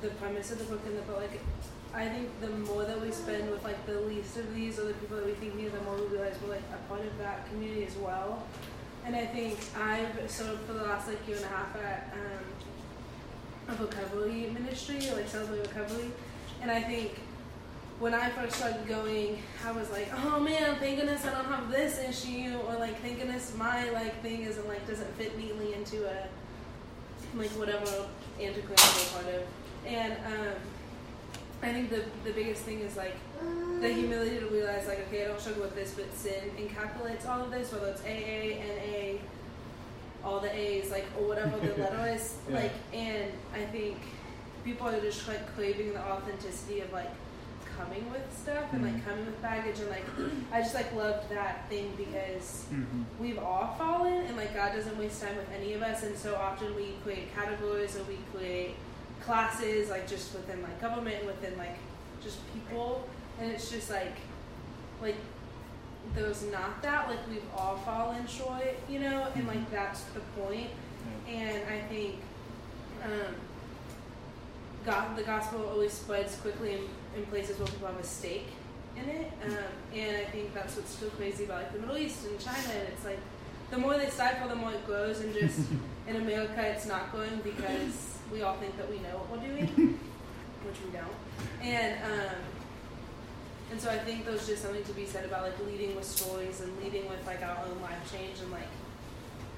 [0.00, 1.40] the premise of the book and the book, like
[1.94, 4.94] I think the more that we spend with like the least of these or the
[4.94, 7.48] people that we think need, the more we realize we're like a part of that
[7.50, 8.46] community as well.
[9.04, 12.14] And I think I've sort of for the last like year and a half at
[12.14, 12.44] um,
[13.68, 16.10] a vocabulary ministry, like Celebrate Recovery,
[16.60, 17.18] and I think
[17.98, 21.70] when I first started going, I was like, oh man, thank goodness I don't have
[21.70, 26.08] this issue, or like thank goodness my like thing isn't like doesn't fit neatly into
[26.08, 26.26] a
[27.36, 28.06] like whatever
[28.40, 29.42] antiquarian part of.
[29.86, 30.54] And um,
[31.62, 33.14] I think the the biggest thing is like
[33.80, 37.44] the humility to realize like okay, I don't struggle with this, but sin encapsulates all
[37.44, 39.18] of this, whether it's AA, NA,
[40.24, 42.56] all the A's, like or whatever the letter is, Yeah.
[42.56, 42.72] like.
[42.92, 43.98] And I think
[44.64, 47.10] people are just like craving the authenticity of like
[47.78, 49.04] coming with stuff and like Mhm.
[49.06, 50.04] coming with baggage and like
[50.52, 53.02] I just like loved that thing because Mm-hmm.
[53.18, 56.34] we've all fallen and like God doesn't waste time with any of us and so
[56.36, 58.74] often we create categories or we create
[59.24, 61.76] classes like just within like government within like
[62.22, 63.08] just people
[63.40, 64.16] and it's just like
[65.00, 65.16] like
[66.14, 70.68] there's not that like we've all fallen short you know and like that's the point.
[70.68, 70.70] point
[71.28, 72.16] and I think
[73.04, 73.34] um
[74.84, 76.80] God, the gospel always spreads quickly in,
[77.16, 78.48] in places where people have a stake
[78.96, 79.30] in it.
[79.44, 79.56] Um,
[79.94, 82.68] and I think that's what's so crazy about like the Middle East and China.
[82.68, 83.18] And it's like
[83.70, 85.20] the more they stifle, the more it grows.
[85.20, 85.60] And just
[86.08, 89.66] in America, it's not growing because we all think that we know what we're doing,
[90.64, 91.62] which we don't.
[91.62, 92.36] And um,
[93.72, 96.60] and so I think there's just something to be said about like leading with stories
[96.60, 98.68] and leading with like our own life change and like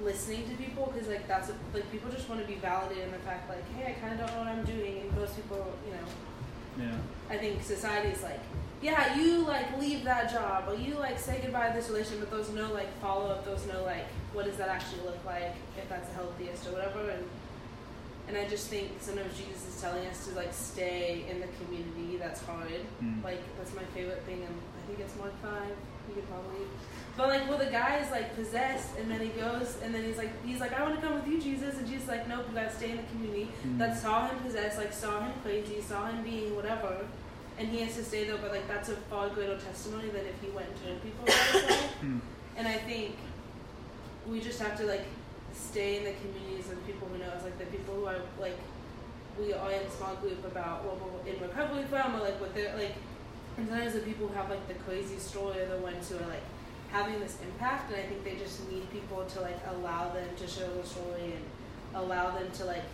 [0.05, 3.11] listening to people because like that's what, like people just want to be validated in
[3.11, 5.67] the fact like hey I kind of don't know what I'm doing and most people
[5.85, 6.97] you know Yeah.
[7.29, 8.41] I think society is like
[8.83, 12.31] yeah you like leave that job or you like say goodbye to this relationship but
[12.31, 15.89] there's no like follow up there's no like what does that actually look like if
[15.89, 17.25] that's the healthiest or whatever and
[18.29, 22.17] and I just think sometimes Jesus is telling us to like stay in the community
[22.17, 23.23] that's hard Mm.
[23.23, 25.75] like that's my favorite thing and I think it's Mark five
[26.09, 26.67] you could probably
[27.17, 30.19] but like, well, the guy is like possessed, and then he goes, and then he's
[30.19, 32.45] like, he's like, I want to come with you, Jesus, and Jesus is like, nope,
[32.49, 33.49] you gotta stay in the community.
[33.65, 33.79] Mm.
[33.79, 37.07] That saw him possessed, like saw him crazy, saw him being whatever,
[37.57, 38.37] and he has to stay there.
[38.39, 41.95] But like, that's a far greater testimony than if he went and told people himself.
[42.05, 42.21] Mm.
[42.57, 43.17] And I think
[44.29, 45.07] we just have to like
[45.55, 48.59] stay in the communities of people who know us, like the people who are like
[49.39, 52.55] we are in a small group about what we're in recovery from, or like what
[52.55, 52.95] they're like.
[53.57, 56.29] And sometimes the people who have like the crazy story are the ones who are
[56.29, 56.43] like
[56.91, 60.47] having this impact, and I think they just need people to like allow them to
[60.47, 61.45] share the story and
[61.95, 62.85] allow them to like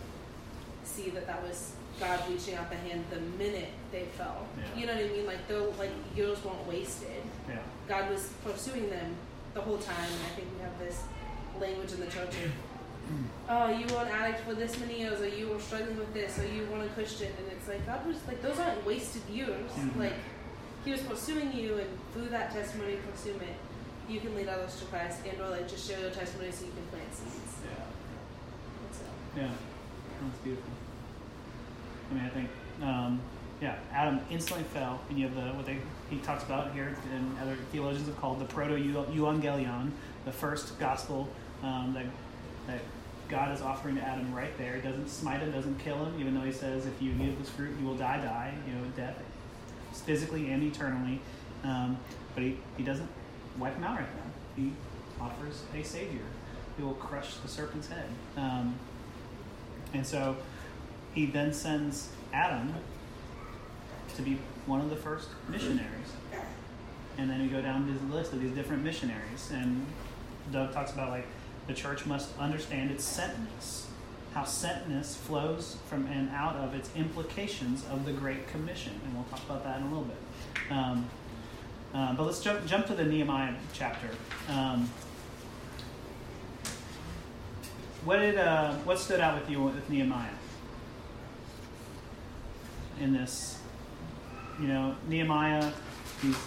[0.83, 4.47] see that that was God reaching out the hand the minute they fell.
[4.57, 4.79] Yeah.
[4.79, 5.25] You know what I mean?
[5.25, 7.21] Like they're like years weren't wasted.
[7.47, 7.59] Yeah.
[7.87, 9.15] God was pursuing them
[9.53, 11.03] the whole time, and I think we have this
[11.61, 12.33] language in the church
[13.49, 16.39] oh, you were an addict for this many years, or you were struggling with this,
[16.39, 19.71] or you weren't a Christian, and it's like God was like those aren't wasted years.
[19.71, 19.99] Mhm.
[19.99, 20.13] Like
[20.85, 23.35] He was pursuing you, and through that testimony and pursuit,
[24.09, 26.71] you can lead others to Christ, and or like just share your testimony so you
[26.71, 27.55] can plant seeds.
[29.37, 29.43] Yeah.
[29.43, 29.51] Yeah,
[30.21, 30.71] that's beautiful.
[32.09, 32.49] I mean, I think,
[32.81, 33.21] um,
[33.61, 35.77] yeah, Adam instantly fell, and you have the what they
[36.09, 39.91] he talks about here, and other theologians have called the protoevangelium,
[40.25, 41.29] the first gospel
[41.63, 42.05] um, that
[42.67, 42.81] that
[43.31, 44.75] God is offering to Adam right there.
[44.75, 47.49] He doesn't smite him, doesn't kill him, even though he says, if you eat this
[47.49, 49.17] fruit, you will die, die, you know, death,
[49.93, 51.21] physically and eternally.
[51.63, 51.97] Um,
[52.35, 53.09] but he, he doesn't
[53.57, 54.31] wipe him out right now.
[54.57, 54.73] He
[55.19, 56.25] offers a savior
[56.77, 58.07] who will crush the serpent's head.
[58.35, 58.75] Um,
[59.93, 60.35] and so
[61.13, 62.73] he then sends Adam
[64.15, 65.87] to be one of the first missionaries.
[67.17, 69.51] And then we go down the list of these different missionaries.
[69.53, 69.85] And
[70.51, 71.27] Doug talks about like
[71.67, 73.85] the church must understand its sentness,
[74.33, 78.99] how sentness flows from and out of its implications of the Great Commission.
[79.05, 80.71] And we'll talk about that in a little bit.
[80.71, 81.09] Um,
[81.93, 84.09] uh, but let's jump, jump to the Nehemiah chapter.
[84.49, 84.89] Um,
[88.05, 90.29] what did uh, what stood out with you with Nehemiah
[92.99, 93.59] in this?
[94.59, 95.71] You know, Nehemiah,
[96.21, 96.37] he's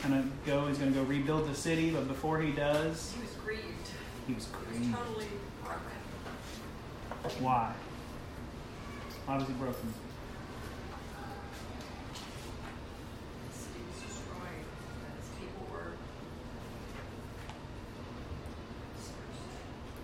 [0.00, 0.66] kind of go.
[0.66, 3.77] He's going to go rebuild the city, but before he does, He was grieved.
[4.28, 4.92] He was He grieved.
[4.92, 5.26] was totally
[5.64, 7.42] broken.
[7.44, 7.72] Why?
[9.26, 9.92] Why was he broken?
[13.50, 14.64] The city was destroyed.
[15.04, 15.92] and His people were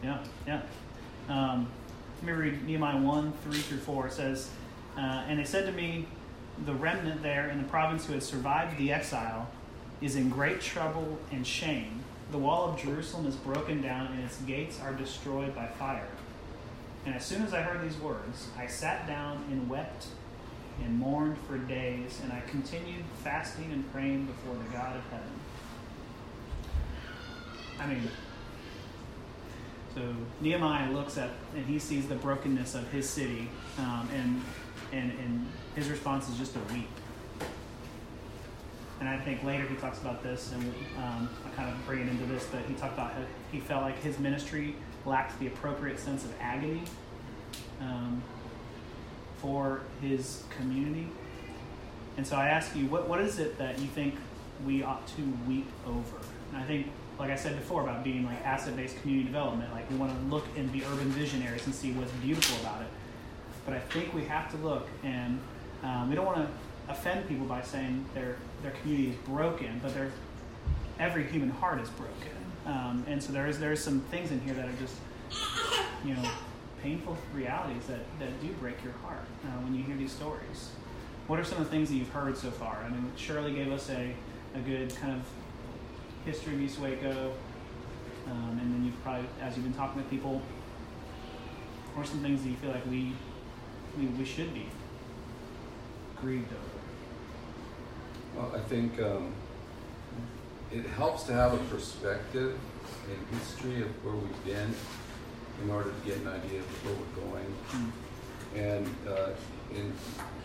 [0.03, 0.63] Yeah, yeah.
[1.29, 1.69] Um,
[2.23, 4.07] let me read Nehemiah 1 3 through 4.
[4.09, 4.51] It says,
[4.97, 6.07] uh, And they said to me,
[6.67, 9.49] The remnant there in the province who had survived the exile
[10.01, 12.01] is in great trouble and shame.
[12.35, 16.09] The wall of Jerusalem is broken down, and its gates are destroyed by fire.
[17.07, 20.09] And as soon as I heard these words, I sat down and wept
[20.83, 25.31] and mourned for days, and I continued fasting and praying before the God of heaven.
[27.79, 28.11] I mean,
[29.95, 30.03] so
[30.41, 34.43] Nehemiah looks at and he sees the brokenness of his city, um, and
[34.93, 36.91] and and his response is just to weep.
[39.01, 40.63] And I think later he talks about this, and
[40.99, 43.83] um, I kind of bring it into this, but he talked about how he felt
[43.83, 46.83] like his ministry lacked the appropriate sense of agony
[47.81, 48.23] um,
[49.39, 51.09] for his community.
[52.17, 54.15] And so I ask you, what, what is it that you think
[54.65, 56.17] we ought to weep over?
[56.53, 56.87] And I think,
[57.19, 60.47] like I said before, about being like asset-based community development, like we want to look
[60.57, 62.89] and be urban visionaries and see what's beautiful about it.
[63.67, 65.41] But I think we have to look, and
[65.83, 69.95] um, we don't want to offend people by saying their their community is broken, but
[69.95, 70.11] their
[70.99, 72.15] every human heart is broken.
[72.67, 74.97] Um, and so there is there is some things in here that are just
[76.05, 76.29] you know
[76.83, 80.71] painful realities that, that do break your heart uh, when you hear these stories.
[81.27, 82.85] What are some of the things that you've heard so far?
[82.85, 84.15] I mean, Shirley gave us a,
[84.55, 85.23] a good kind of
[86.27, 87.33] history of East Waco,
[88.27, 90.43] um, and then you've probably, as you've been talking with people,
[91.95, 93.13] what are some things that you feel like we
[93.99, 94.67] we, we should be
[96.21, 96.74] grieved over?
[98.37, 99.33] Well, I think um,
[100.73, 102.59] it helps to have a perspective
[103.09, 104.75] and history of where we've been
[105.63, 107.55] in order to get an idea of where we're going.
[107.71, 107.91] Mm.
[108.57, 109.31] And uh,
[109.73, 109.93] in,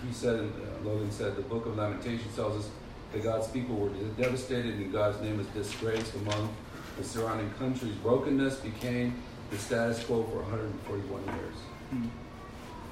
[0.06, 2.72] he said, and uh, Logan said, the book of Lamentations tells us
[3.12, 6.54] that God's people were devastated and God's name was disgraced among
[6.98, 7.94] the surrounding countries.
[8.04, 11.56] Brokenness became the status quo for 141 years.
[11.94, 12.10] Mm.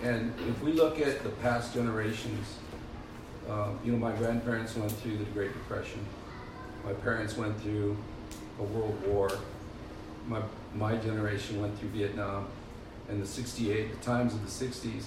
[0.04, 2.58] And if we look at the past generations,
[3.50, 6.06] um, you know, my grandparents went through the Great Depression.
[6.86, 7.98] My parents went through
[8.60, 9.30] a world war.
[10.28, 10.42] My,
[10.76, 12.48] my generation went through Vietnam
[13.10, 15.04] and the 68, the times of the 60s.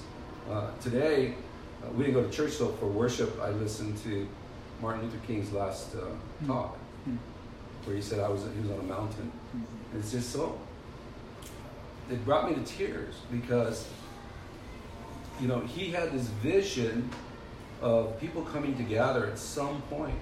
[0.50, 1.35] Uh, today,
[1.85, 3.38] uh, we didn't go to church though for worship.
[3.42, 4.26] I listened to
[4.81, 6.00] Martin Luther King's last uh,
[6.42, 6.46] Mm.
[6.46, 7.18] talk, Mm.
[7.85, 9.31] where he said I was he was on a mountain.
[9.55, 9.98] Mhm.
[9.98, 10.59] It's just so.
[12.11, 13.87] It brought me to tears because,
[15.40, 17.09] you know, he had this vision
[17.80, 20.14] of people coming together at some point.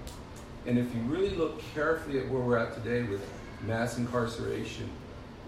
[0.66, 3.26] And if you really look carefully at where we're at today with
[3.66, 4.88] mass incarceration,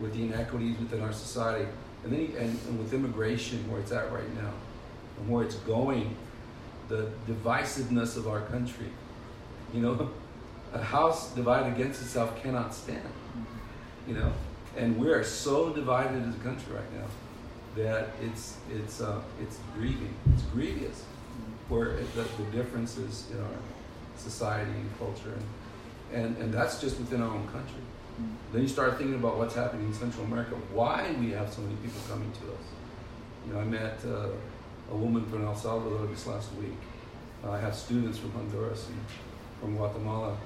[0.00, 1.66] with the inequities within our society,
[2.04, 4.52] and then and, and with immigration where it's at right now,
[5.18, 6.16] and where it's going,
[6.88, 8.86] the divisiveness of our country.
[9.74, 10.10] You know,
[10.72, 13.02] a house divided against itself cannot stand
[14.06, 14.32] you know
[14.76, 17.06] and we are so divided as a country right now
[17.76, 21.04] that it's it's uh, it's grieving it's grievous
[21.70, 23.58] where it, the, the differences in our
[24.16, 25.32] society and culture
[26.12, 27.80] and, and and that's just within our own country.
[28.52, 31.76] Then you start thinking about what's happening in Central America why we have so many
[31.76, 32.66] people coming to us.
[33.46, 34.28] You know I met uh,
[34.92, 36.76] a woman from El Salvador this last week.
[37.48, 39.00] I have students from Honduras and
[39.60, 40.36] from Guatemala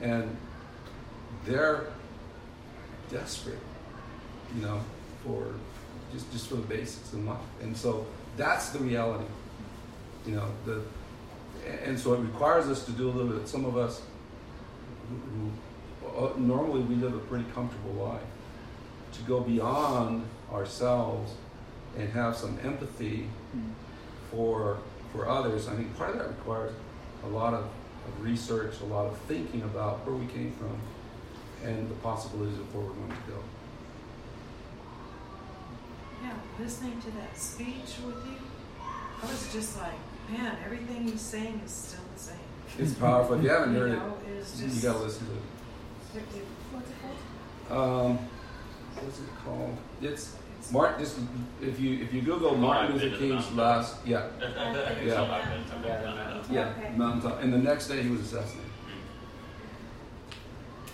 [0.00, 0.34] and
[1.44, 1.86] they're
[3.10, 3.58] desperate,
[4.54, 4.80] you know,
[5.24, 5.54] for
[6.12, 7.38] just just for the basics of life.
[7.62, 9.24] And so that's the reality,
[10.26, 10.48] you know.
[10.64, 10.82] The
[11.84, 13.46] and so it requires us to do a little bit.
[13.48, 14.02] Some of us
[15.08, 15.50] who,
[16.10, 18.22] who uh, normally we live a pretty comfortable life,
[19.12, 21.34] to go beyond ourselves
[21.96, 23.70] and have some empathy Mm.
[24.30, 24.78] for
[25.12, 25.68] for others.
[25.68, 26.72] I think part of that requires
[27.24, 30.76] a lot of of research, a lot of thinking about where we came from,
[31.68, 33.38] and the possibilities of where we're going to go.
[36.22, 38.38] Yeah, listening to that speech with you,
[39.22, 39.92] I was just like,
[40.32, 42.36] man, everything he's saying is still the same.
[42.78, 43.36] It's powerful.
[43.36, 45.42] If you haven't You heard know, it, it's you gotta listen to it.
[46.72, 46.94] What's it
[47.68, 48.10] called?
[48.10, 48.18] Um,
[49.00, 49.76] what's it called?
[50.00, 50.36] It's
[50.72, 51.00] Martin.
[51.00, 51.18] Just
[51.60, 55.14] if you if you Google Martin Luther King's last, yeah, Yeah.
[55.14, 55.24] so.
[55.24, 56.50] I've been, I've been down that.
[56.50, 57.42] yeah, mountaintop.
[57.42, 58.70] And the next day he was assassinated.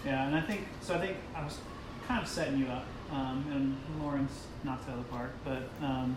[0.05, 0.95] Yeah, and I think so.
[0.95, 1.59] I think I was
[2.07, 5.33] kind of setting you up, um, and Lawrence knocked out of the park.
[5.45, 6.17] But um,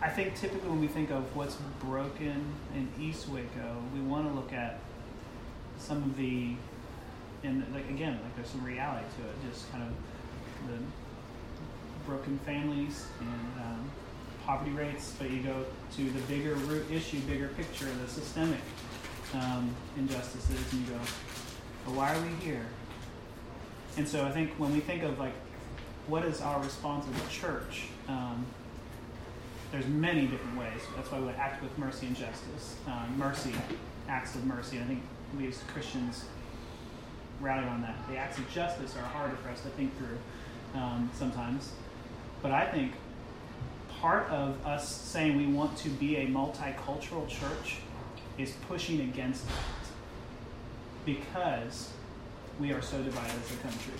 [0.00, 4.34] I think typically when we think of what's broken in East Waco, we want to
[4.34, 4.78] look at
[5.78, 6.54] some of the,
[7.42, 9.50] and like again, like there's some reality to it.
[9.50, 9.90] Just kind of
[10.68, 10.78] the
[12.06, 13.90] broken families and um,
[14.46, 15.14] poverty rates.
[15.18, 15.64] But you go
[15.96, 18.60] to the bigger root issue, bigger picture, the systemic
[19.34, 21.00] um, injustices, and you go,
[21.84, 22.66] but why are we here?
[23.96, 25.34] And so I think when we think of like,
[26.06, 27.88] what is our response as a church?
[28.08, 28.46] Um,
[29.70, 30.80] there's many different ways.
[30.96, 32.76] That's why we act with mercy and justice.
[32.86, 33.52] Um, mercy,
[34.08, 34.76] acts of mercy.
[34.76, 35.02] And I think
[35.36, 36.24] we as Christians
[37.40, 37.96] rally on that.
[38.08, 40.18] The acts of justice are harder for us to think through
[40.74, 41.72] um, sometimes.
[42.42, 42.92] But I think
[44.00, 47.78] part of us saying we want to be a multicultural church
[48.38, 49.64] is pushing against that
[51.04, 51.90] because
[52.60, 53.94] we are so divided as a country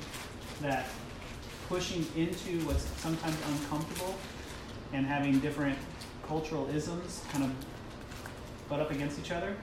[0.61, 0.87] that
[1.69, 4.15] pushing into what's sometimes uncomfortable
[4.93, 5.79] and having different
[6.27, 7.51] cultural isms kind of
[8.69, 9.57] butt up against each other,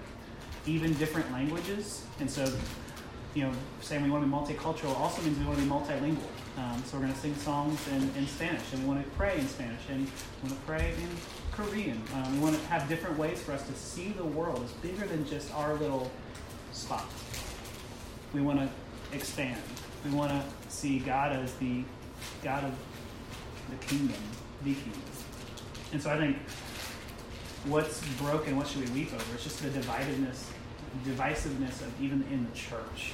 [0.66, 2.04] even different languages.
[2.20, 2.52] And so,
[3.34, 6.30] you know, saying we want to be multicultural also means we want to be multilingual.
[6.58, 9.38] Um, so we're going to sing songs in, in Spanish, and we want to pray
[9.38, 11.10] in Spanish, and we want to pray in
[11.52, 12.02] Korean.
[12.14, 15.06] Um, we want to have different ways for us to see the world as bigger
[15.06, 16.10] than just our little
[16.72, 17.06] spot.
[18.34, 18.70] We want to
[19.16, 19.62] expand.
[20.06, 21.84] We want to see God as the
[22.42, 22.74] God of
[23.70, 24.22] the kingdom,
[24.64, 25.02] the kingdom.
[25.91, 26.38] And so I think
[27.65, 29.24] what's broken, what should we weep over?
[29.34, 30.45] It's just the dividedness,
[31.06, 33.13] divisiveness of even in the church.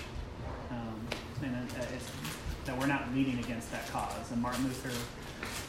[0.69, 1.07] Um,
[1.43, 1.55] and
[1.93, 2.11] it's,
[2.65, 4.31] that we're not leading against that cause.
[4.31, 4.91] And Martin Luther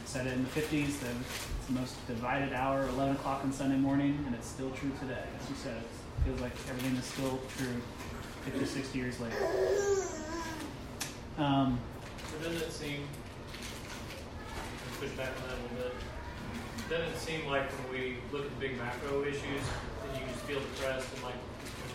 [0.05, 3.77] said it in the 50s that it's the most divided hour, 11 o'clock on Sunday
[3.77, 5.25] morning, and it's still true today.
[5.41, 7.81] As you said, it feels like everything is still true
[8.45, 9.37] 50, 60 years later.
[11.39, 11.81] Um,
[12.43, 13.09] doesn't it seem,
[15.01, 15.95] push back on that a little bit,
[16.93, 18.03] doesn't seem like when we
[18.33, 19.65] look at the big macro issues,
[20.05, 21.41] then you just feel depressed and like,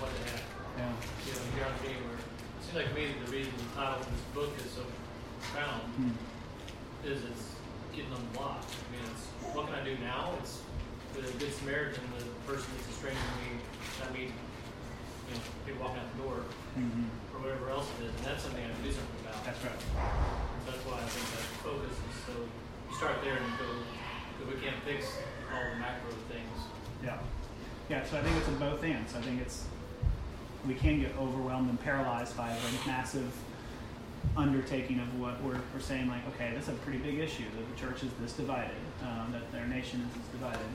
[0.02, 0.42] what the heck?
[0.78, 0.90] yeah.
[1.26, 3.70] You know, you're not being where, it seems like to me that the reason the
[3.78, 4.82] title of this book is so
[5.42, 6.18] profound Hmm.
[7.06, 7.46] is it's
[7.94, 8.22] getting the.
[8.42, 8.58] I
[8.94, 10.34] mean, it's, what can I do now?
[10.42, 10.62] It's
[11.18, 13.50] the Good Samaritan, the person that's a stranger to me,
[14.02, 16.42] I meet, you know, people walking out the door,
[16.78, 17.10] Mhm.
[17.34, 19.42] or whatever else it is, and that's something I have to do something about.
[19.46, 19.82] That's right.
[19.82, 23.70] So That's why I think that focus is so, you start there and you go,
[24.48, 25.18] we can't fix
[25.54, 26.58] all the macro things.
[27.04, 27.18] Yeah.
[27.90, 29.16] Yeah, so I think it's a both ends.
[29.16, 29.66] I think it's,
[30.68, 33.32] we can get overwhelmed and paralyzed by the massive
[34.36, 37.76] undertaking of what we're, we're saying, like, okay, this is a pretty big issue, that
[37.76, 40.68] the church is this divided, um, that their nation is this divided.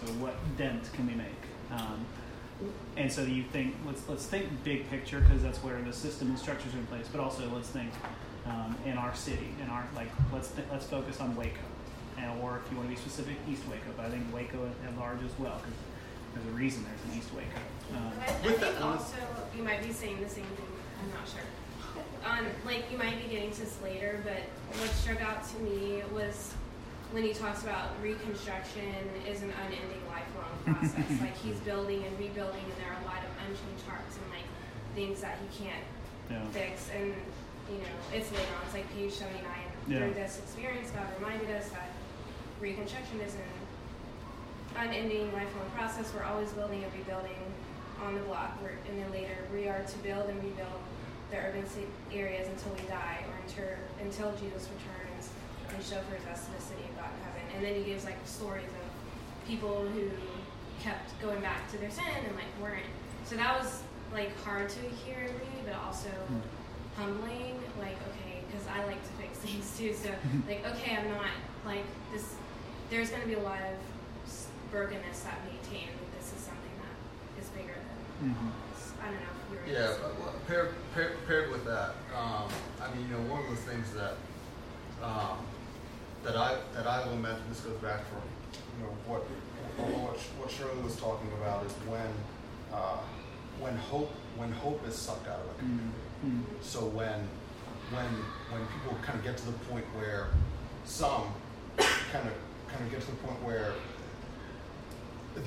[0.00, 1.26] So what dent can we make?
[1.72, 2.06] Um,
[2.96, 6.38] and so you think, let's, let's think big picture, because that's where the system and
[6.38, 7.90] structures are in place, but also let's think
[8.46, 11.58] um, in our city, in our, like, let's, th- let's focus on Waco.
[12.20, 14.98] And, or if you want to be specific, East Waco, but I think Waco at
[14.98, 15.78] large as well, because
[16.34, 17.60] there's a reason there's an East Waco.
[17.96, 19.16] Um, I, I think also
[19.56, 20.70] you might be saying the same thing.
[21.02, 21.42] I'm not sure.
[22.24, 24.44] On like you might be getting to this later, but
[24.78, 26.52] what struck out to me was
[27.12, 28.94] when he talks about reconstruction
[29.26, 31.20] is an unending lifelong process.
[31.20, 34.46] like he's building and rebuilding, and there are a lot of unchanged hearts and like
[34.94, 35.84] things that he can't
[36.30, 36.44] yeah.
[36.52, 36.90] fix.
[36.94, 37.14] And
[37.70, 38.62] you know, it's later on.
[38.66, 39.42] It's like page 79.
[39.88, 39.98] Yeah.
[39.98, 41.89] Through this experience, God reminded us that
[42.60, 43.40] reconstruction is an
[44.76, 46.12] unending, lifelong process.
[46.14, 47.40] We're always building and rebuilding
[48.04, 48.58] on the block.
[48.88, 50.80] And then later, we are to build and rebuild
[51.30, 51.64] the urban
[52.12, 55.30] areas until we die or until, until Jesus returns
[55.72, 57.42] and chauffeurs us to the city of God in heaven.
[57.56, 60.10] And then he gives like stories of people who
[60.82, 62.86] kept going back to their sin and like weren't.
[63.24, 63.82] So that was
[64.12, 67.00] like hard to hear and read, but also hmm.
[67.00, 67.60] humbling.
[67.78, 69.94] Like, okay, because I like to fix things too.
[69.94, 70.48] So, hmm.
[70.48, 71.30] like, okay, I'm not
[71.64, 72.34] like this.
[72.90, 73.76] There's going to be a lot of
[74.70, 75.88] brokenness that maintain.
[75.96, 77.74] but This is something that is bigger
[78.20, 78.30] than.
[78.34, 78.50] Mhm.
[79.02, 79.80] I don't know if you were.
[79.80, 82.48] Yeah, but, well, paired, paired, paired with that, um,
[82.82, 84.14] I mean, you know, one of the things that
[85.02, 85.38] um,
[86.24, 88.20] that I that I lament, and this goes back from
[88.76, 89.22] you know what
[89.78, 92.12] what what Shirley was talking about is when
[92.72, 92.98] uh,
[93.58, 95.88] when hope when hope is sucked out of a community.
[96.26, 96.42] Mm.
[96.60, 97.26] So when
[97.90, 98.06] when
[98.50, 100.28] when people kind of get to the point where
[100.84, 101.32] some
[102.12, 102.34] kind of
[102.72, 103.72] kind of get to the point where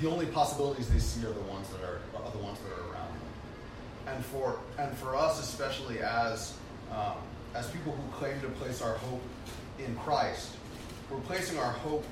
[0.00, 2.90] the only possibilities they see are the ones that are, are the ones that are
[2.90, 4.14] around them.
[4.14, 6.54] And for and for us, especially as
[6.92, 7.16] um,
[7.54, 9.22] as people who claim to place our hope
[9.78, 10.50] in Christ,
[11.10, 12.04] we're placing our hope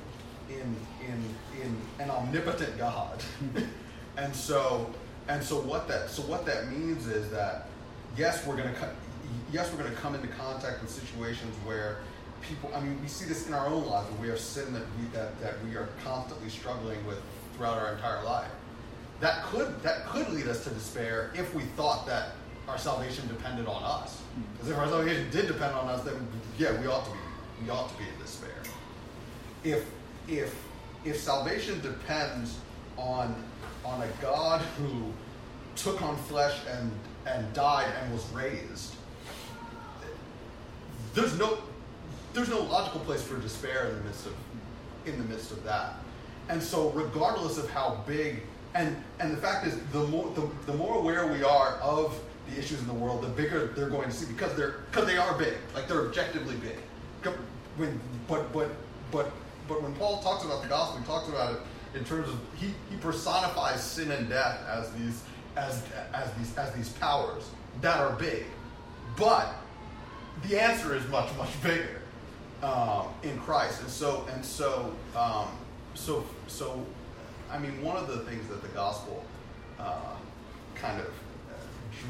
[0.48, 3.22] in in in an omnipotent God.
[4.16, 4.90] and so
[5.28, 7.68] and so what that so what that means is that
[8.16, 8.90] yes, we're going to
[9.52, 11.98] yes, we're going to come into contact with situations where
[12.42, 12.70] people.
[12.74, 15.06] I mean, we see this in our own lives where we have sin that we
[15.12, 17.18] that, that we are constantly struggling with
[17.56, 18.50] throughout our entire life.
[19.20, 22.32] That could that could lead us to despair if we thought that
[22.68, 24.18] our salvation depended on us.
[24.18, 24.42] Hmm.
[24.52, 26.14] Because if our salvation did depend on us, then
[26.58, 27.18] yeah, we ought to be
[27.64, 28.62] we ought to be in despair.
[29.64, 29.86] If
[30.28, 30.54] if
[31.04, 32.58] if salvation depends
[32.96, 33.34] on
[33.84, 35.12] on a God who
[35.76, 36.90] took on flesh and
[37.26, 38.94] and died and was raised,
[41.14, 41.58] there's no
[42.32, 44.34] there's no logical place for despair in the midst of
[45.06, 45.94] in the midst of that.
[46.48, 48.42] And so regardless of how big
[48.74, 52.18] and and the fact is the more the, the more aware we are of
[52.48, 55.18] the issues in the world, the bigger they're going to see because they're because they
[55.18, 55.54] are big.
[55.74, 56.76] Like they're objectively big.
[57.76, 58.70] When but but
[59.10, 59.30] but
[59.68, 61.60] but when Paul talks about the gospel, he talks about it
[61.94, 65.22] in terms of he, he personifies sin and death as these
[65.56, 65.82] as
[66.14, 67.44] as these as these powers
[67.80, 68.44] that are big.
[69.16, 69.54] But
[70.48, 72.01] the answer is much much bigger
[72.62, 75.48] um, in Christ, and so and so um,
[75.94, 76.84] so so.
[77.50, 79.22] I mean, one of the things that the gospel
[79.78, 80.16] uh,
[80.74, 81.12] kind of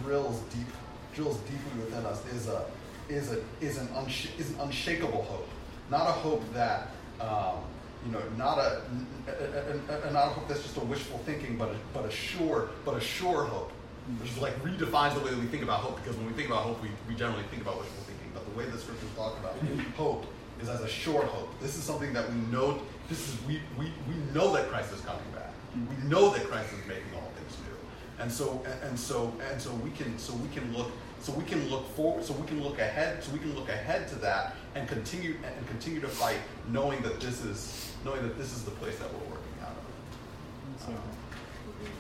[0.03, 0.69] drills deep
[1.15, 2.65] drills deeply within us is a
[3.09, 5.49] is a is an unsh- is an unshakable hope,
[5.91, 6.89] not a hope that.
[7.21, 7.57] Um,
[8.05, 8.83] you know, not a,
[9.29, 12.11] a, a, a, not a hope that's just a wishful thinking, but a, but a
[12.11, 13.71] sure, but a sure hope,
[14.19, 16.03] which is like redefines the way that we think about hope.
[16.03, 18.59] Because when we think about hope, we, we generally think about wishful thinking, but the
[18.59, 19.55] way the scriptures talk about
[19.97, 20.27] hope
[20.63, 21.49] is as a sure hope.
[21.61, 22.81] This is something that we know.
[23.09, 25.51] This is we we, we know that Christ is coming back.
[25.77, 26.05] Mm-hmm.
[26.05, 29.73] We know that Christ is making all things new, and so and, so and so
[29.75, 30.91] we can so we can look
[31.21, 34.09] so we can look forward so we can look ahead so we can look ahead
[34.09, 36.39] to that and continue and continue to fight
[36.69, 40.85] knowing that this is knowing that this is the place that we're working out of.
[40.85, 41.93] So, yeah,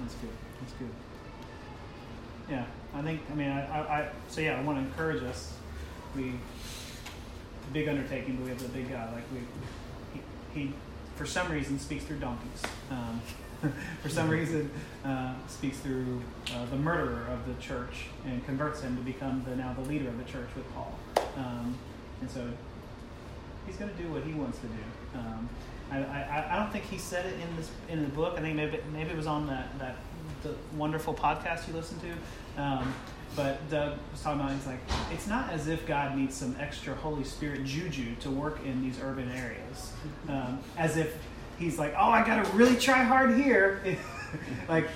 [0.00, 0.30] that's good.
[0.60, 0.90] That's good.
[2.50, 2.64] Yeah,
[2.94, 3.20] I think.
[3.30, 5.52] I mean, I, I, I so yeah, I want to encourage us.
[6.16, 6.32] We
[7.72, 9.10] big undertaking, but we have the big guy.
[9.12, 10.20] Like we,
[10.54, 10.72] he, he
[11.16, 12.62] for some reason speaks through donkeys.
[12.90, 13.20] Um,
[14.02, 14.70] for some reason,
[15.04, 16.22] uh, speaks through
[16.54, 20.08] uh, the murderer of the church and converts him to become the now the leader
[20.08, 20.96] of the church with Paul.
[21.36, 21.76] Um,
[22.20, 22.48] and so
[23.66, 25.18] he's going to do what he wants to do.
[25.18, 25.48] Um,
[25.90, 28.34] I, I, I don't think he said it in this in the book.
[28.36, 29.96] I think maybe maybe it was on that that
[30.42, 32.62] the wonderful podcast you listened to.
[32.62, 32.94] Um,
[33.38, 34.80] but Doug was talking about, he's like,
[35.12, 38.98] it's not as if God needs some extra Holy Spirit juju to work in these
[39.00, 39.92] urban areas.
[40.28, 41.16] Um, as if
[41.56, 43.80] he's like, oh, I got to really try hard here.
[44.68, 44.88] like,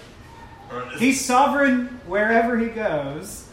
[0.99, 3.49] he's sovereign wherever he goes,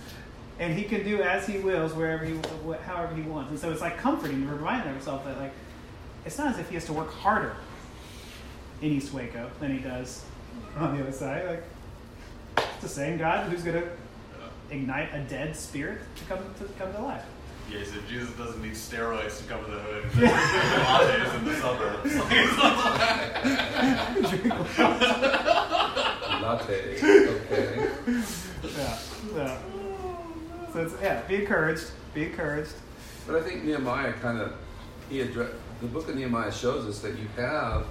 [0.57, 2.39] and he can do as he wills wherever he,
[2.83, 3.51] however he wants.
[3.51, 5.53] And so it's like comforting to remind himself that, like,
[6.25, 7.55] it's not as if he has to work harder
[8.81, 10.25] in East Waco than he does
[10.77, 11.45] on the other side.
[11.45, 11.63] Like,
[12.57, 13.87] it's the same God who's going to
[14.71, 17.25] ignite a dead spirit to come to come to life.
[17.71, 20.03] Yeah, so Jesus doesn't need steroids to cover the hood.
[20.13, 22.15] lattes in the suburbs.
[26.41, 26.97] Latte.
[27.49, 27.89] Okay.
[28.77, 28.97] Yeah.
[29.35, 29.57] Yeah.
[30.73, 31.91] So it's, yeah, be encouraged.
[32.13, 32.73] Be encouraged.
[33.27, 34.53] But I think Nehemiah kind of
[35.09, 37.85] he addressed the book of Nehemiah shows us that you have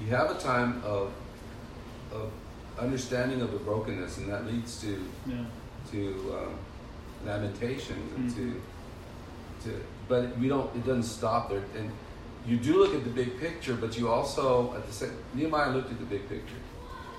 [0.00, 1.12] you have a time of
[2.12, 2.30] of
[2.78, 5.44] understanding of the brokenness, and that leads to yeah.
[5.92, 6.58] To um,
[7.24, 8.52] lamentations and mm-hmm.
[8.52, 9.82] to to.
[10.08, 10.74] But we don't.
[10.76, 11.90] It doesn't stop there, and
[12.46, 15.16] you do look at the big picture, but you also at the same.
[15.34, 16.60] Nehemiah looked at the big picture,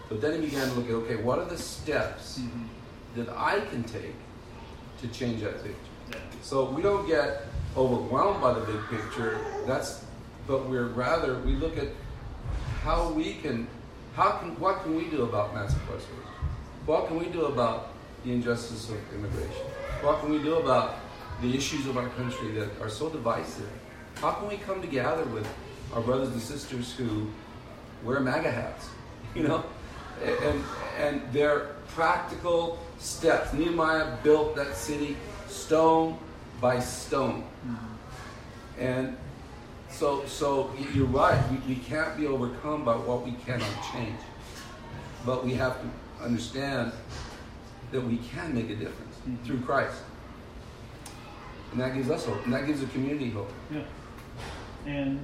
[0.10, 2.64] but then he began to look at okay, what are the steps mm-hmm.
[3.16, 4.16] that I can take
[5.02, 5.76] to change that picture?
[6.12, 6.18] Yeah.
[6.42, 9.40] So we don't get overwhelmed by the big picture.
[9.66, 10.04] That's,
[10.48, 11.90] but we're rather we look at
[12.84, 13.68] how we can,
[14.16, 16.16] how can, what can we do about mass incarceration?
[16.86, 17.90] What can we do about
[18.28, 19.66] the injustice of immigration?
[20.02, 20.98] What can we do about
[21.42, 23.70] the issues of our country that are so divisive?
[24.16, 25.48] How can we come together with
[25.94, 27.28] our brothers and sisters who
[28.04, 28.90] wear MAGA hats?
[29.36, 29.64] You know,
[30.24, 30.64] and
[30.98, 33.54] and they're practical steps.
[33.54, 35.16] Nehemiah built that city
[35.48, 36.18] stone
[36.60, 37.44] by stone.
[37.44, 38.82] Mm-hmm.
[38.82, 39.18] And
[39.92, 41.40] so, so you're right.
[41.52, 44.20] We, we can't be overcome by what we cannot change.
[45.24, 46.92] but we have to understand
[47.92, 49.44] that we can make a difference Mhm.
[49.46, 50.02] through Christ.
[51.72, 53.52] And that gives us hope, and that gives the community hope.
[53.72, 53.82] Yeah.
[54.86, 55.20] And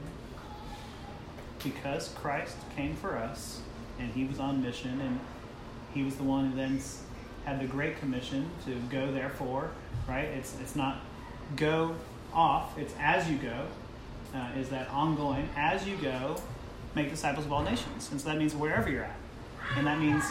[1.63, 3.61] because Christ came for us
[3.99, 5.19] and he was on mission and
[5.93, 6.81] he was the one who then
[7.45, 9.71] had the great commission to go therefore,
[10.07, 10.25] right?
[10.25, 10.97] It's it's not
[11.55, 11.95] go
[12.33, 13.67] off, it's as you go.
[14.35, 16.35] Uh, is that ongoing as you go
[16.95, 18.09] make disciples of all nations.
[18.11, 19.15] And so that means wherever you're at.
[19.77, 20.23] And that means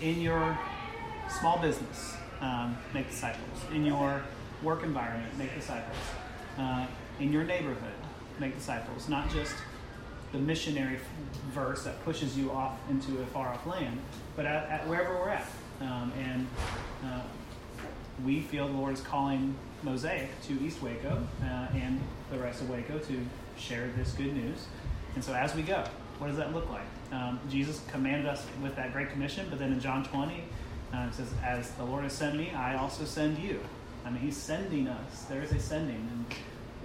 [0.00, 0.56] in your
[1.28, 3.60] small business, um, make disciples.
[3.72, 4.22] In your
[4.62, 5.96] work environment, make disciples.
[6.58, 6.86] Uh,
[7.20, 7.94] in your neighborhood,
[8.38, 9.08] make disciples.
[9.08, 9.54] Not just
[10.32, 10.98] the missionary
[11.52, 13.98] verse that pushes you off into a far off land,
[14.34, 15.46] but at, at wherever we're at.
[15.80, 16.46] Um, and
[17.04, 17.22] uh,
[18.24, 22.00] we feel the Lord is calling Mosaic to East Waco uh, and
[22.30, 23.20] the rest of Waco to
[23.58, 24.66] share this good news.
[25.14, 25.84] And so as we go,
[26.18, 26.86] what does that look like?
[27.12, 30.44] Um, Jesus commanded us with that great commission, but then in John 20,
[30.94, 33.60] uh, it says, As the Lord has sent me, I also send you.
[34.04, 35.22] I mean, He's sending us.
[35.24, 35.96] There is a sending.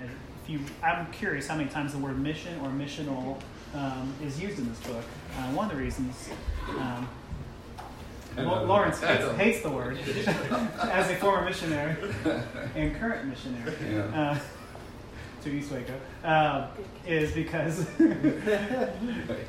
[0.02, 0.10] And
[0.44, 3.40] if you, I'm curious how many times the word mission or missional
[3.76, 5.04] um, is used in this book.
[5.38, 6.30] Uh, one of the reasons.
[6.70, 7.08] Um,
[8.38, 8.66] Well.
[8.66, 9.98] Lawrence hates, hates the word
[10.82, 11.96] as a former missionary
[12.76, 14.32] and current missionary Yeah.
[14.32, 14.40] uh,
[15.44, 15.94] to East Waco
[16.24, 16.68] uh,
[17.06, 17.86] is because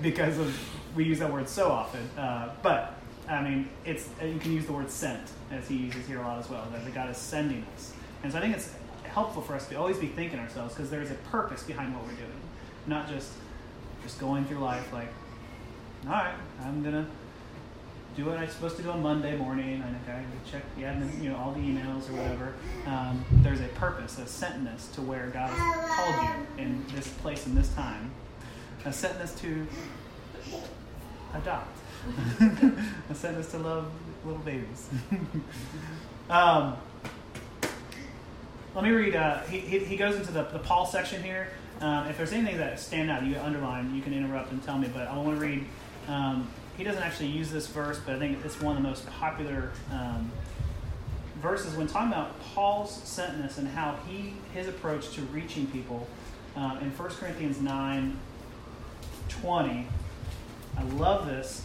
[0.03, 2.01] because of we use that word so often.
[2.19, 2.95] Uh, but
[3.29, 6.39] I mean, it's you can use the word sent as he uses here a lot
[6.39, 6.67] as well.
[6.73, 7.93] That God is sending us,
[8.23, 11.03] and so I think it's helpful for us to always be thinking ourselves because there
[11.03, 12.41] is a purpose behind what we're doing,
[12.87, 13.31] not just
[14.03, 15.09] just going through life like,
[16.07, 17.07] all right, I'm gonna
[18.17, 19.83] do what I'm supposed to do on Monday morning.
[19.83, 22.55] I gotta check the admin, you know, all the emails or whatever.
[22.87, 27.47] Um, there's a purpose, a sentness to where God has called you in this place
[27.47, 28.11] and this time.
[28.85, 29.67] A sentness to
[31.35, 31.79] adopt.
[32.41, 33.91] a sentness to love
[34.25, 34.89] little babies.
[36.31, 36.77] um,
[38.75, 39.15] let me read.
[39.15, 41.49] Uh, he, he, he goes into the, the Paul section here.
[41.81, 44.89] Um, if there's anything that stand out, you underline, you can interrupt and tell me.
[44.93, 45.65] But I want to read.
[46.09, 49.07] Um, he doesn't actually use this verse, but I think it's one of the most
[49.07, 50.33] popular um,
[51.37, 56.07] verses when talking about Paul's sentness and how he his approach to reaching people.
[56.55, 58.19] Um, in 1 Corinthians 9
[59.29, 59.87] 20,
[60.77, 61.65] I love this.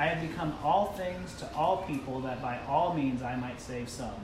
[0.00, 3.86] I have become all things to all people, that by all means I might save
[3.86, 4.14] some.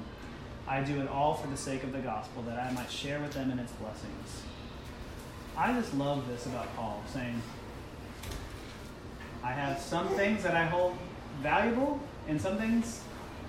[0.66, 3.32] I do it all for the sake of the gospel, that I might share with
[3.32, 4.42] them in its blessings.
[5.54, 7.42] I just love this about Paul, saying,
[9.44, 10.96] I have some things that I hold
[11.42, 13.02] valuable, and some things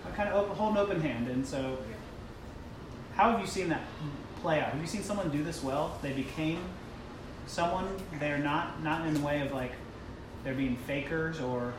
[0.05, 1.29] I kind of open, hold an open hand.
[1.29, 1.77] And so,
[3.15, 3.83] how have you seen that
[4.41, 4.73] play out?
[4.73, 5.97] Have you seen someone do this well?
[6.01, 6.59] They became
[7.45, 7.87] someone.
[8.19, 9.71] They're not not in the way of like
[10.43, 11.73] they're being fakers or,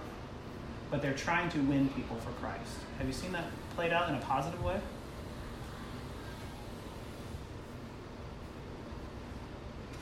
[0.90, 2.78] but they're trying to win people for Christ.
[2.98, 4.80] Have you seen that played out in a positive way?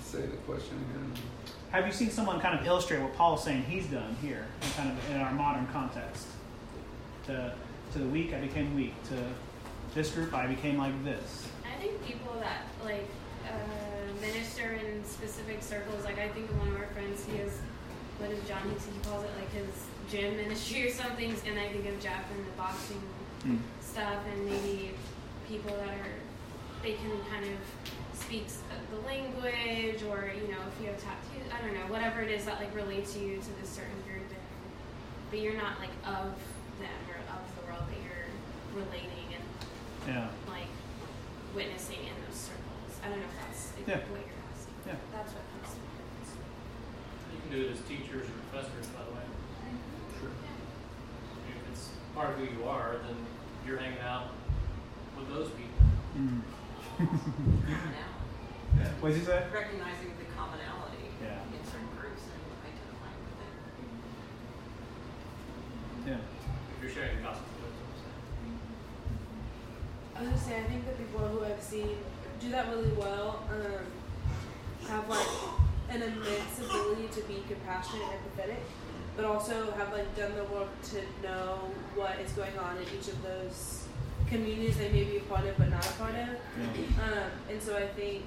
[0.03, 1.13] Say the question again.
[1.73, 4.71] Have you seen someone kind of illustrate what Paul is saying he's done here, in
[4.71, 6.27] kind of in our modern context?
[7.27, 7.53] To,
[7.93, 8.95] to the weak, I became weak.
[9.09, 9.17] To
[9.95, 11.49] this group, I became like this.
[11.65, 13.09] I think people that like
[13.45, 17.59] uh, minister in specific circles, like I think of one of our friends, he has
[18.19, 19.69] what is John Hicks, he calls it like his
[20.11, 23.01] gym ministry or something, and I think of Jeff and the boxing
[23.45, 23.61] Mm.
[23.81, 24.93] stuff, and maybe
[25.47, 26.15] people that are
[26.83, 27.59] they can kind of
[28.15, 28.47] speak
[28.91, 32.45] the language, or you know, if you have tattoos, I don't know, whatever it is
[32.47, 34.45] that like relates you to this certain group, and,
[35.31, 36.33] but you're not like of
[36.79, 38.29] them or of the world, that you're
[38.77, 39.45] relating and
[40.09, 40.29] Yeah.
[40.49, 40.71] like
[41.55, 42.93] witnessing in those circles.
[43.03, 44.03] I don't know if that's like, Yeah.
[44.13, 44.75] what you're asking.
[44.87, 44.99] Yeah.
[45.13, 46.07] That's what comes to mind.
[47.33, 49.25] You can do it as teachers or professors, by the way.
[50.21, 50.31] Sure.
[51.49, 51.85] If it's
[52.15, 53.17] part of who you are, then
[53.67, 54.29] you're hanging out
[55.19, 55.83] with those people.
[56.19, 56.41] Mm.
[56.99, 59.01] Commonality.
[59.01, 59.45] What'd you say?
[59.53, 61.41] Recognizing the commonality Yeah.
[61.53, 63.53] in certain groups and identifying with it.
[66.11, 66.21] Yeah.
[66.77, 67.85] If you're sharing the gospel with them.
[70.17, 71.97] I was gonna say, I think the people who I've seen
[72.41, 73.87] do that really well um,
[74.89, 75.27] have like
[75.91, 78.61] an immense ability to be compassionate and empathetic,
[79.17, 81.61] but also have like done the work to know
[81.95, 83.85] what is going on in each of those
[84.29, 86.29] communities they may be a part of but not a part of.
[86.99, 88.25] Um, and so I think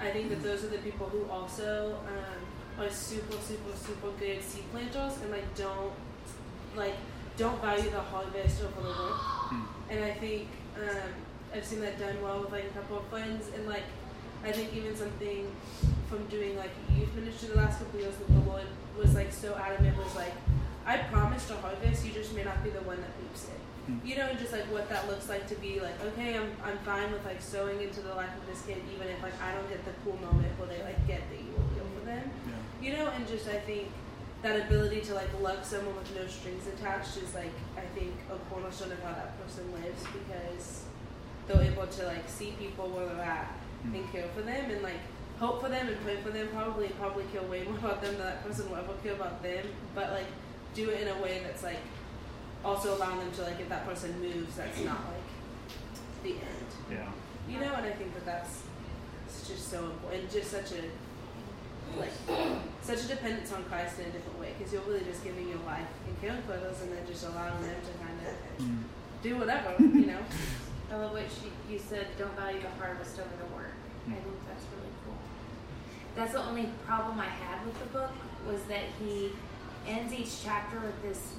[0.00, 4.42] I think that those are the people who also um, are super, super, super good
[4.42, 5.92] seed planters and like don't
[6.76, 6.96] like
[7.36, 9.20] don't value the harvest over the work.
[9.90, 11.12] And I think um,
[11.54, 13.84] I've seen that done well with like a couple of friends and like
[14.46, 15.50] I think even something
[16.08, 18.62] from doing like youth ministry the last couple of years with the Lord
[18.96, 20.32] was like so adamant was like
[20.86, 23.58] I promised a harvest, you just may not be the one that reaps it.
[23.90, 24.06] Hmm.
[24.06, 26.78] You know, and just like what that looks like to be like, okay, I'm I'm
[26.86, 29.68] fine with like sowing into the life of this kid, even if like I don't
[29.68, 32.30] get the cool moment where they like get that you will feel for them.
[32.46, 32.86] yeah.
[32.86, 33.90] You know, and just I think
[34.42, 38.38] that ability to like love someone with no strings attached is like I think a
[38.46, 40.84] cornerstone of how that person lives because
[41.48, 43.50] they're able to like see people where they're at
[43.86, 43.94] Mm-hmm.
[43.96, 45.00] and care for them and like
[45.38, 46.48] hope for them and pray for them.
[46.48, 49.66] Probably probably care way more about them than that person will ever care about them.
[49.94, 50.26] But like
[50.74, 51.80] do it in a way that's like
[52.64, 56.70] also allowing them to like if that person moves that's not like the end.
[56.90, 57.08] Yeah.
[57.48, 58.62] you know and I think that that's
[59.26, 60.82] it's just so important and just such a
[61.98, 62.12] like
[62.82, 65.62] such a dependence on Christ in a different way because you're really just giving your
[65.66, 68.82] life and caring for others and then just allowing them to kind of mm.
[69.22, 70.18] do whatever you know
[70.90, 73.74] I love what she, you said, don't value the harvest over the work.
[74.04, 74.12] Hmm.
[74.12, 75.16] I think that's really cool.
[76.14, 78.12] That's the only problem I had with the book
[78.46, 79.32] was that he
[79.86, 81.34] ends each chapter with this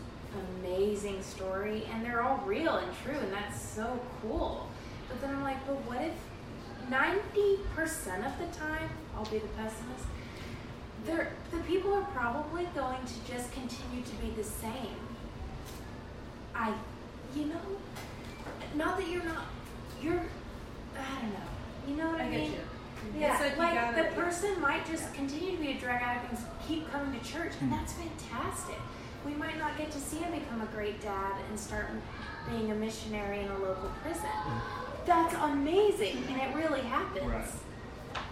[0.62, 4.70] amazing story and they're all real and true and that's so cool.
[5.08, 6.14] But then I'm like, but what if
[6.90, 10.06] 90% of the time, I'll be the pessimist,
[11.06, 15.00] they're, the people are probably going to just continue to be the same.
[16.54, 16.74] I,
[17.36, 17.62] you know,
[18.76, 19.46] not that you're not,
[20.02, 20.22] you're,
[20.96, 21.40] I don't know.
[21.88, 22.52] You know what I, I get mean?
[22.52, 23.20] you.
[23.20, 26.02] Yeah, It's like you like, gotta- the person might just continue to be a drug
[26.02, 27.78] addict and keep coming to church, and hmm.
[27.78, 28.78] that's fantastic.
[29.26, 31.88] We might not get to see him become a great dad and start
[32.50, 34.26] being a missionary in a local prison.
[34.26, 34.88] Hmm.
[35.06, 37.26] That's amazing, and it really happens.
[37.26, 37.46] Right.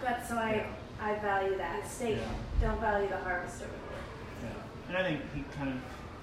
[0.02, 0.66] But so I,
[1.00, 2.28] I value that statement.
[2.60, 4.46] Don't value the harvest over the.
[4.46, 4.88] Yeah.
[4.88, 5.76] And I think he kind of,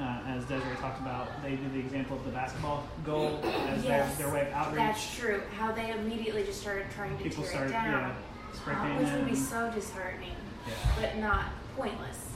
[0.03, 4.17] uh, as Desiree talked about, they did the example of the basketball goal as Yes,
[4.17, 4.75] their, their way of outreach.
[4.77, 5.41] That's true.
[5.57, 8.15] How they immediately just started trying to People tear started, it down,
[8.53, 10.35] yeah, spray which would be so disheartening,
[10.67, 10.73] Yeah.
[10.99, 11.45] but not
[11.77, 12.29] pointless.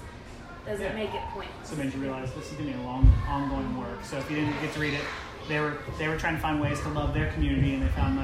[0.65, 0.93] Doesn't Yeah.
[0.93, 1.69] make it pointless.
[1.69, 4.03] So it made you realize this is going to be a long, ongoing work.
[4.03, 5.03] So if you didn't get to read it,
[5.47, 8.19] they were they were trying to find ways to love their community, and they found
[8.19, 8.21] a,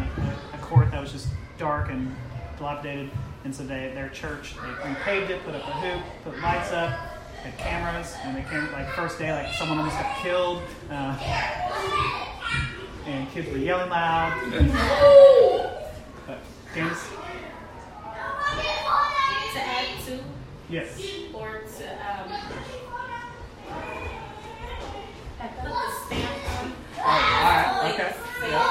[0.56, 1.28] a, a court that was just
[1.58, 2.14] dark and
[2.58, 3.10] dilapidated.
[3.46, 7.13] And so they their church they repaved it, put up a hoop, put lights up,
[7.44, 11.18] had cameras, and they came like first day like someone almost got killed, uh,
[13.06, 14.34] and kids were yelling loud.
[16.26, 16.40] But
[16.74, 17.08] Candace,
[19.54, 20.20] To add to
[20.70, 21.00] yes.
[21.34, 22.30] or to um,
[25.40, 26.66] put the stamp on.
[26.98, 28.12] Oh, all right, okay.
[28.50, 28.64] Yeah.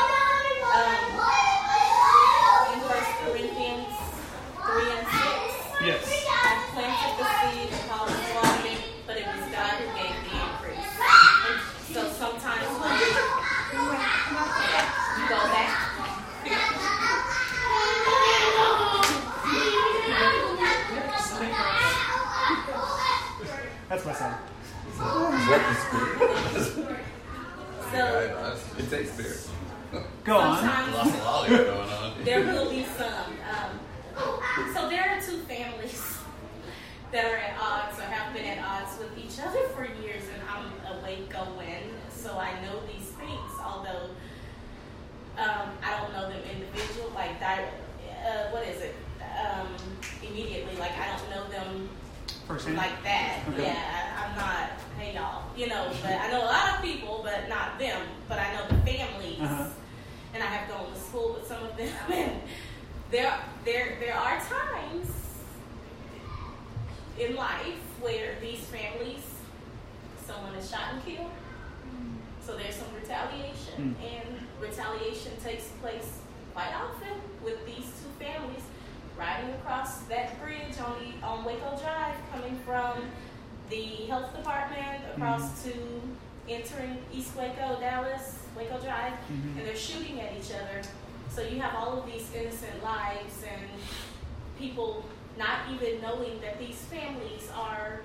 [0.72, 0.96] Um,
[2.72, 3.94] in First Corinthians
[4.64, 5.40] three and six.
[5.84, 6.02] Yes.
[6.28, 6.34] I
[6.72, 10.94] planted the seed, Apollos watered it, but it was God who gave the increase.
[11.46, 11.58] And
[11.94, 12.90] so sometimes when
[15.18, 15.70] you go back.
[23.88, 24.34] That's my son.
[24.88, 24.98] Is
[25.52, 26.98] that the spirit?
[27.92, 29.48] So it takes spirit.
[30.24, 30.58] Go on.
[30.58, 32.24] Sometimes Lots of lolly going on.
[32.24, 33.32] there will be some.
[33.52, 33.80] Um,
[34.74, 36.16] so there are two families
[37.10, 40.42] that are at odds or have been at odds with each other for years, and
[40.48, 43.50] I'm awake going, so I know these things.
[43.62, 44.10] Although
[45.38, 47.68] um, I don't know them individual, like di-
[48.24, 48.94] uh, what is it?
[49.20, 49.66] Um,
[50.26, 51.88] immediately, like I don't know them
[52.46, 52.76] Firsthand?
[52.78, 53.40] like that.
[53.50, 53.64] Okay.
[53.64, 54.71] Yeah, I'm not.
[55.14, 58.00] Y'all, you know, but I know a lot of people, but not them.
[58.28, 59.64] But I know the families Uh-huh.
[60.34, 62.40] and I have gone to school with some of them, and
[63.10, 65.08] there, there, there are times
[67.18, 69.22] in life where these families,
[70.26, 71.30] someone is shot and killed,
[72.40, 74.04] so there's some retaliation, Mm.
[74.04, 76.18] and retaliation takes place
[76.54, 78.62] quite often with these two families
[79.16, 83.04] riding across that bridge on the, on Waco Drive, coming from
[83.70, 85.70] the health department across mm-hmm.
[85.70, 89.58] to entering East Waco, Dallas, Waco Drive, Mhm.
[89.58, 90.82] and they're shooting at each other.
[91.30, 93.68] So you have all of these innocent lives and
[94.58, 95.04] people
[95.38, 98.02] not even knowing that these families are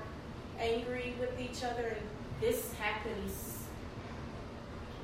[0.60, 2.08] angry with each other, and
[2.40, 3.58] this happens.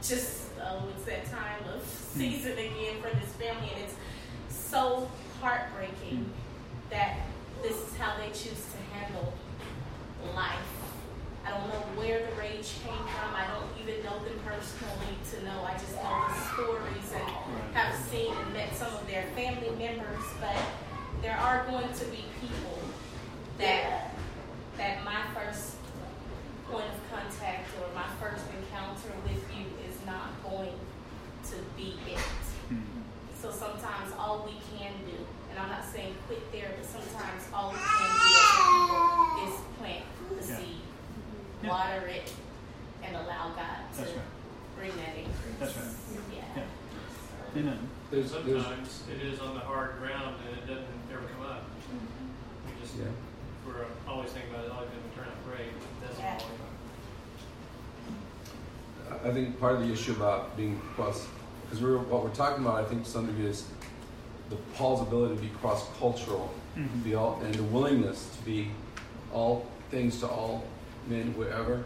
[0.01, 2.19] Just oh, it's that time of hmm.
[2.19, 3.95] season again for this family, and it's
[4.49, 5.09] so
[5.41, 6.31] heartbreaking hmm.
[6.89, 7.17] that
[7.61, 9.33] this is how they choose to handle
[10.35, 10.73] life.
[11.45, 13.29] I don't know where the rage came from.
[13.35, 15.59] I don't even know them personally to know.
[15.67, 17.27] I just know the stories and
[17.75, 20.55] have seen and met some of their family members, but
[21.21, 22.79] there are going to be people
[23.59, 24.11] that
[24.77, 25.75] that my first
[26.71, 30.73] point of contact or my first encounter with you is not going
[31.51, 32.19] to be it.
[32.71, 33.03] Hmm.
[33.39, 35.19] So sometimes all we can do,
[35.51, 40.05] and I'm not saying quit there, but sometimes all we can do is plant
[40.43, 40.57] the Yeah.
[40.59, 40.81] seed,
[41.63, 41.69] Yeah.
[41.69, 42.33] water it,
[43.03, 44.19] and allow God to right.
[44.77, 45.59] bring that increase.
[45.59, 45.85] That's right.
[46.33, 46.43] Yeah.
[47.55, 47.61] Yeah.
[47.61, 47.79] Amen.
[48.11, 51.63] There's, there's, Sometimes it is on the hard ground and it doesn't ever come up.
[52.67, 53.05] We just, yeah.
[53.65, 56.39] we're always thinking about it, oh, it's gonna turn out great, it doesn't Yeah.
[56.39, 56.45] always.
[59.25, 61.27] I think part of the issue about being cross,
[61.63, 63.65] because we're, what we're talking about, I think to some degree is
[64.49, 67.03] the Paul's ability to be cross-cultural, Mhm.
[67.03, 68.71] be all, and the willingness to be
[69.33, 70.65] all things to all
[71.07, 71.83] men wherever,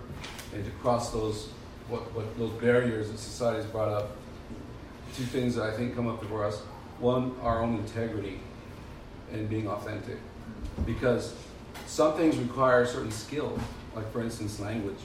[0.53, 1.49] and to cross those
[1.89, 4.15] what, what those barriers that society has brought up.
[5.15, 6.59] Two things that I think come up for us:
[6.99, 8.39] one, our own integrity,
[9.31, 10.19] and being authentic,
[10.85, 11.35] because
[11.85, 13.59] some things require certain skill,
[13.95, 14.99] like for instance, language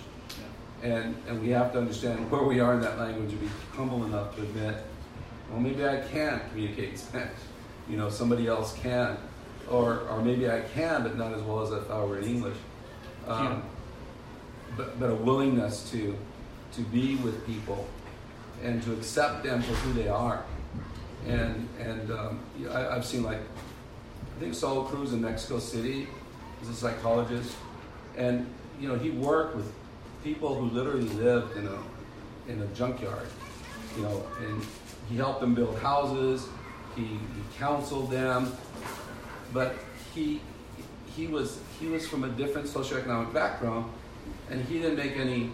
[0.83, 4.05] and and we have to understand where we are in that language and be humble
[4.05, 4.77] enough to admit,
[5.51, 7.39] well, maybe I can't communicate in Spanish.
[7.89, 9.17] You know, somebody else can,
[9.71, 12.57] or or maybe I can, but not as well as if I were in English.
[13.27, 13.61] Um, Yeah.
[14.77, 16.17] But but a willingness to
[16.75, 17.87] to be with people
[18.63, 20.45] and to accept them for who they are,
[21.27, 23.41] and and um, I, I've seen like
[24.37, 26.09] I think Saul Cruz in Mexico City
[26.63, 27.55] is a psychologist,
[28.17, 28.47] and
[28.81, 29.71] you know he worked with
[30.25, 31.79] people who literally lived in a
[32.51, 33.29] in a junkyard,
[33.97, 34.63] you know, and
[35.11, 36.49] he helped them build houses.
[36.97, 37.19] He, he
[37.59, 38.53] counseled them,
[39.53, 39.77] but
[40.15, 40.41] he
[41.17, 43.91] he was he was from a different socioeconomic background,
[44.51, 45.51] and he didn't make any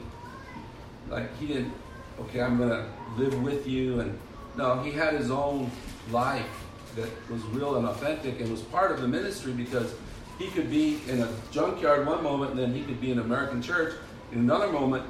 [1.09, 1.73] like he didn't
[2.21, 4.19] okay I'm gonna live with you and
[4.57, 5.71] no he had his own
[6.11, 6.65] life
[6.97, 9.95] that was real and authentic and was part of the ministry because
[10.39, 13.25] he could be in a junkyard one moment and then he could be in an
[13.25, 13.95] American church
[14.33, 15.05] in another moment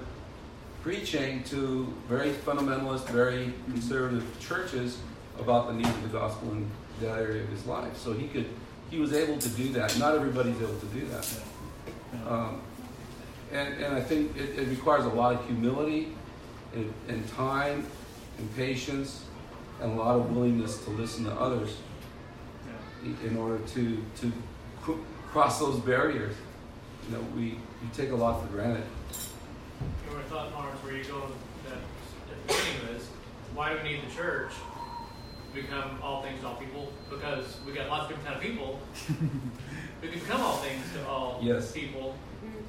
[0.82, 4.98] preaching to very fundamentalist, very conservative churches
[5.38, 6.70] about the need of the gospel in
[7.00, 7.96] that area of his life.
[7.96, 8.46] So he could,
[8.90, 9.98] he was able to do that.
[9.98, 11.40] Not everybody's able to do that.
[12.26, 12.60] Um,
[13.52, 16.08] and, and I think it, it requires a lot of humility
[16.74, 17.86] and, and time
[18.38, 19.24] and patience
[19.80, 21.76] and a lot of willingness to listen to others
[23.24, 24.32] in order to, to
[25.28, 26.34] cross those barriers.
[27.06, 28.84] You know, we, we take a lot for granted.
[29.12, 31.30] You know, I thought, Lawrence, where you go
[31.64, 33.06] that at the beginning was,
[33.54, 34.50] why do we need the church
[35.54, 36.92] become all things to all people?
[37.10, 38.80] Because we got lots of different kind of people.
[40.02, 41.72] we can become all things to all Yes.
[41.72, 42.14] people.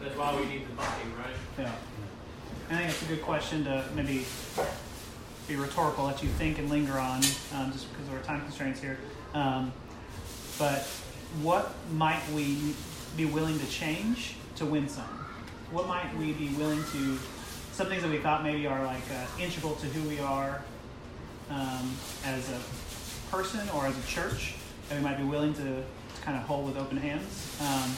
[0.02, 1.36] That's why we need the body, right?
[1.58, 1.72] Yeah.
[2.72, 4.26] I think it's a good question to maybe
[5.48, 7.18] be rhetorical, let you think and linger on,
[7.56, 8.98] um, just because of our time constraints here.
[9.34, 9.74] Um,
[10.58, 10.84] but
[11.42, 12.76] what might we
[13.18, 15.04] be willing to change to win some?
[15.72, 17.20] What might we be willing to,
[17.74, 20.64] some things that we thought maybe are like uh, integral to who we are
[21.50, 21.96] um,
[22.26, 24.56] as a person or as a church
[24.88, 27.58] that we might be willing to, to kind of hold with open hands?
[27.62, 27.96] Um,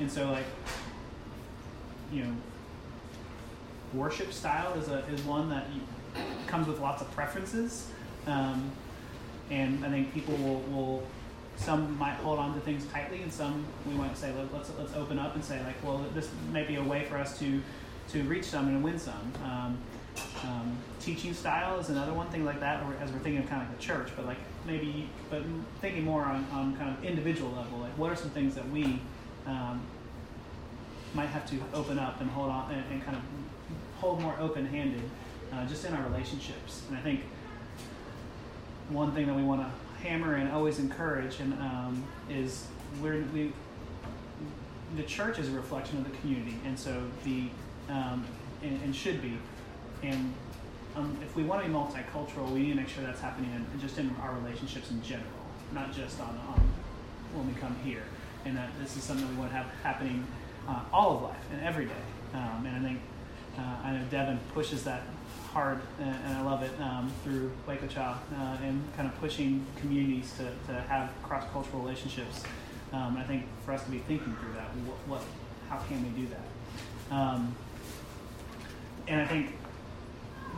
[0.00, 0.46] and so, like,
[2.12, 2.32] you know,
[3.94, 5.80] worship style is a is one that you,
[6.46, 7.88] comes with lots of preferences,
[8.26, 8.70] um,
[9.50, 11.02] and I think people will, will
[11.56, 14.94] some might hold on to things tightly, and some we might say Let, let's let's
[14.94, 17.60] open up and say like, well, this may be a way for us to
[18.10, 19.32] to reach some and win some.
[19.44, 19.78] Um,
[20.44, 23.62] um, teaching style is another one thing like that, or as we're thinking of kind
[23.62, 25.42] of like the church, but like maybe, but
[25.80, 29.00] thinking more on, on kind of individual level, like what are some things that we
[29.46, 29.80] um,
[31.14, 33.22] might have to open up and hold on and, and kind of
[33.98, 35.02] hold more open-handed
[35.52, 36.82] uh, just in our relationships.
[36.88, 37.20] And I think
[38.88, 42.66] one thing that we want to hammer and always encourage and um, is
[43.00, 43.52] we're, we
[44.96, 47.48] the church is a reflection of the community, and so the
[47.88, 48.26] um,
[48.62, 49.38] and, and should be.
[50.02, 50.34] And
[50.96, 53.80] um, if we want to be multicultural, we need to make sure that's happening in,
[53.80, 55.28] just in our relationships in general,
[55.72, 56.60] not just on, on
[57.34, 58.02] when we come here.
[58.44, 60.26] And that this is something we want to have happening
[60.68, 62.04] uh, all of life and every day.
[62.34, 63.00] Um, and I think
[63.58, 65.02] uh, I know Devin pushes that
[65.52, 69.64] hard, and, and I love it um, through Waco Cha uh, and kind of pushing
[69.76, 72.42] communities to, to have cross cultural relationships.
[72.92, 75.22] Um, I think for us to be thinking through that, what, what
[75.68, 77.14] how can we do that?
[77.14, 77.54] Um,
[79.08, 79.54] and I think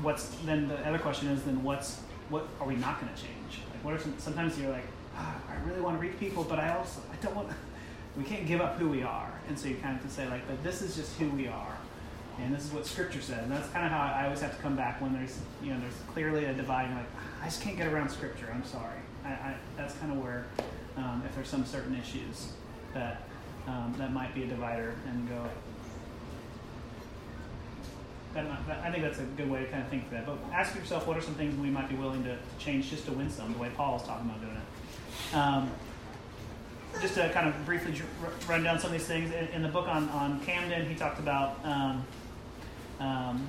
[0.03, 3.61] what's then the other question is then what's what are we not going to change?
[3.70, 4.86] Like what are some, sometimes you're like
[5.16, 7.49] ah, I really want to reach people, but I also I don't want.
[8.16, 10.28] We can't give up who we are, and so you kind of have to say
[10.28, 11.76] like, but this is just who we are,
[12.38, 13.42] and this is what Scripture says.
[13.42, 15.80] And that's kind of how I always have to come back when there's you know
[15.80, 16.84] there's clearly a divide.
[16.84, 17.09] And like
[17.42, 18.49] I just can't get around Scripture.
[18.55, 19.01] I'm sorry.
[19.24, 20.47] I, I that's kind of where
[20.97, 22.53] um, if there's some certain issues
[22.92, 23.22] that
[23.66, 25.45] um, that might be a divider and go.
[28.35, 30.26] That that, I think that's a good way to kind of think through that.
[30.26, 33.12] But ask yourself, what are some things we might be willing to change just to
[33.12, 35.37] win some, the way Paul is talking about doing it.
[35.37, 35.70] Um,
[37.01, 38.01] just to kind of briefly
[38.49, 41.18] run down some of these things in, in the book on, on Camden, he talked
[41.18, 42.05] about um,
[43.01, 43.49] um,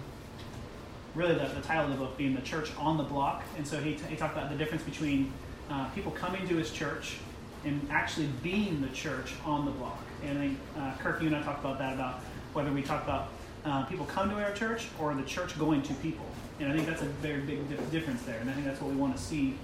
[1.14, 3.80] really the, the title of the book being the church on the block, and so
[3.80, 5.32] he, t- he talked about the difference between
[5.70, 7.18] uh, people coming to his church
[7.64, 10.00] and actually being the church on the block.
[10.24, 12.20] And I think uh, Kirk, you and I talked about that about
[12.54, 13.30] whether we talk about
[13.66, 16.26] uh, people come to our church or the church going to people.
[16.60, 18.40] And I think that's a very big di- difference there.
[18.40, 19.56] And I think that's what we want to see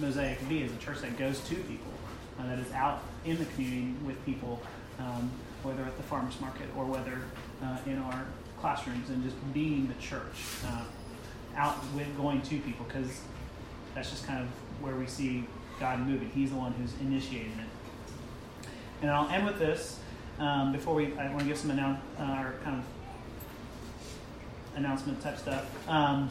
[0.00, 1.92] Mosaic be as a church that goes to people,
[2.40, 4.60] uh, that is out in the community with people,
[4.98, 5.30] um,
[5.62, 7.20] whether at the farmers market or whether
[7.62, 8.24] uh, in our
[8.60, 10.84] classrooms and just being the church, uh,
[11.56, 13.20] out with going to people because
[13.94, 14.48] that's just kind of
[14.82, 15.44] where we see
[15.78, 16.30] God moving.
[16.30, 18.66] He's the one who's initiating it.
[19.02, 19.98] And I'll end with this
[20.38, 21.16] um, before we.
[21.18, 22.84] I want to give some announce, uh, our kind of
[24.76, 25.66] announcement type stuff.
[25.88, 26.30] Um,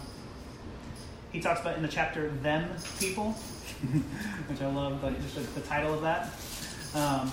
[1.31, 2.69] he talks about in the chapter "them
[2.99, 3.31] people,"
[4.47, 6.29] which I love, like just the, the title of that.
[6.93, 7.31] Um,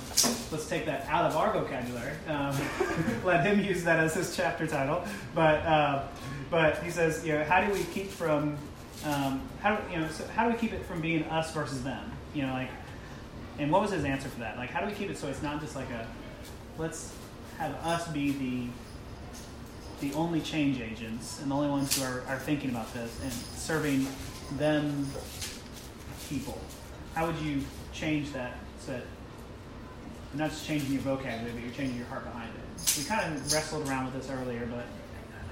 [0.53, 2.13] let's take that out of our vocabulary.
[2.29, 2.57] Um,
[3.25, 5.03] let him use that as his chapter title.
[5.35, 6.07] But uh,
[6.51, 8.57] but he says, you know, how do we keep from
[9.05, 11.83] um, how do you know so how do we keep it from being us versus
[11.83, 12.11] them?
[12.35, 12.71] You know, like,
[13.59, 14.57] and what was his answer for that?
[14.57, 16.07] Like, how do we keep it so it's not just like a
[16.79, 17.13] let's
[17.59, 18.67] have us be the
[20.01, 23.33] the only change agents and the only ones who are, are thinking about this and
[23.33, 24.07] serving
[24.57, 25.07] them
[26.29, 26.59] people.
[27.15, 29.03] How would you change that so that
[30.33, 32.97] you're not just changing your vocabulary, but you're changing your heart behind it?
[32.97, 34.87] We kind of wrestled around with this earlier, but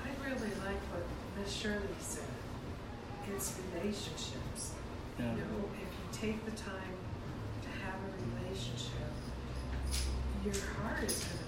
[0.04, 1.02] I really like what
[1.38, 2.22] Miss Shirley said.
[3.34, 4.74] It's relationships.
[5.18, 5.32] Yeah.
[5.32, 6.94] You know, if you take the time
[7.62, 9.10] to have a relationship,
[10.44, 11.45] your heart is going to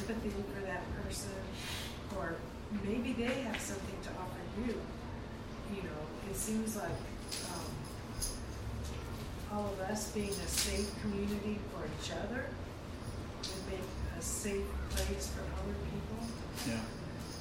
[0.00, 1.30] empathy for that person,
[2.16, 2.36] or
[2.84, 4.74] maybe they have something to offer you.
[5.74, 7.00] You know, it seems like
[7.52, 7.70] um,
[9.52, 12.46] all of us being a safe community for each other
[13.42, 13.86] would make
[14.18, 16.26] a safe place for other people
[16.68, 16.80] yeah.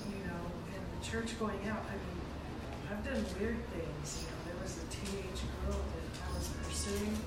[0.08, 0.42] you know,
[0.74, 2.20] and the church going out, I mean,
[2.92, 7.18] I've done weird things, you know, there was a teenage girl that I was pursuing,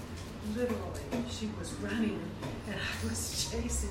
[0.56, 2.20] literally, she was running
[2.66, 3.90] and I was chasing.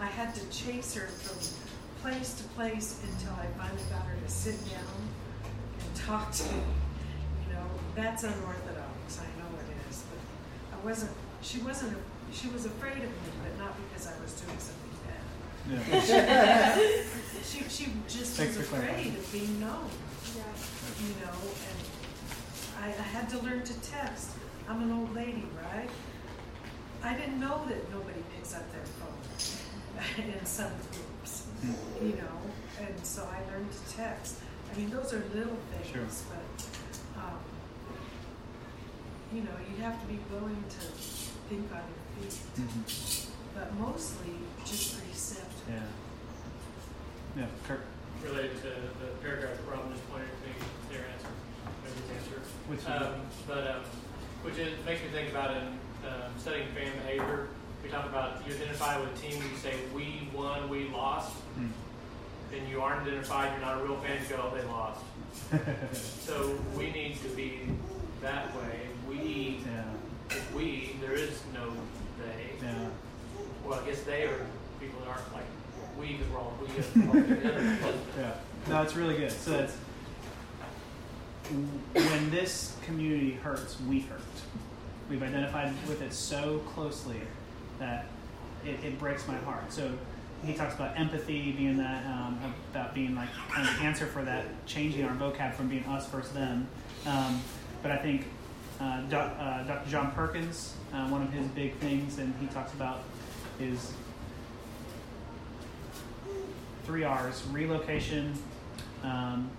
[0.00, 1.38] I had to chase her from
[2.02, 5.08] place to place until I finally got her to sit down
[5.80, 6.62] and talk to me.
[7.46, 11.12] You know, that's unorthodox, I know it is, but I wasn't,
[11.42, 11.96] she wasn't,
[12.32, 15.22] she was afraid of me, but not because I was doing something bad.
[16.08, 17.02] Yeah.
[17.44, 19.90] she, she just Thanks was afraid of being known.
[20.36, 20.42] Yeah.
[21.02, 24.30] You know, and I, I had to learn to text.
[24.68, 25.88] I'm an old lady, right?
[27.02, 28.84] I didn't know that nobody picks up their
[30.00, 31.44] phone in some groups,
[32.02, 32.38] you know,
[32.80, 34.36] and so I learned to text.
[34.72, 36.04] I mean, those are little things, Sure.
[36.30, 37.38] but um,
[39.32, 40.80] you know, you have to be willing to
[41.48, 43.28] think on your feet, Mhm.
[43.54, 44.34] but mostly
[44.64, 45.52] just accept.
[45.68, 45.80] Yeah.
[47.36, 47.82] Yeah, Kirk.
[48.24, 48.68] related to
[48.98, 50.54] the paragraph that Robin just pointed to me,
[50.90, 51.28] their answer,
[51.84, 52.40] maybe his answer.
[52.66, 53.82] Which um, but um,
[54.42, 55.62] which is, makes me think about in
[56.04, 57.48] um, studying fan behavior.
[57.88, 61.32] We talk about you identify with a team, you say we won, we lost.
[61.32, 61.68] Hmm.
[62.50, 64.18] Then you aren't identified, you're not a real fan.
[64.28, 65.00] You go, oh, they lost.
[66.26, 67.60] So we need to be
[68.20, 68.80] that way.
[69.08, 69.84] We, Yeah.
[70.28, 71.72] if we, there is no
[72.18, 72.66] they.
[72.66, 72.88] Yeah.
[73.64, 74.44] Well, I guess they are
[74.78, 75.46] people that aren't like
[75.98, 77.78] we because we're all we are all together.
[78.18, 78.32] Yeah.
[78.68, 79.32] No, it's really good.
[79.32, 79.76] So that's
[81.94, 84.20] when this community hurts, we hurt.
[85.08, 87.22] We've identified with it so closely
[87.78, 88.06] that
[88.64, 89.72] it, it breaks my heart.
[89.72, 89.92] So
[90.44, 92.38] he talks about empathy being that um,
[92.72, 96.68] about being like of answer for that, changing our vocab from being us versus them.
[97.06, 97.40] Um,
[97.82, 98.26] but I think
[98.80, 99.90] uh, doc, uh, Dr.
[99.90, 103.02] John Perkins, uh, one of his big things, and he talks about
[103.60, 103.92] is
[106.84, 108.34] three R's: relocation,
[109.02, 109.50] um,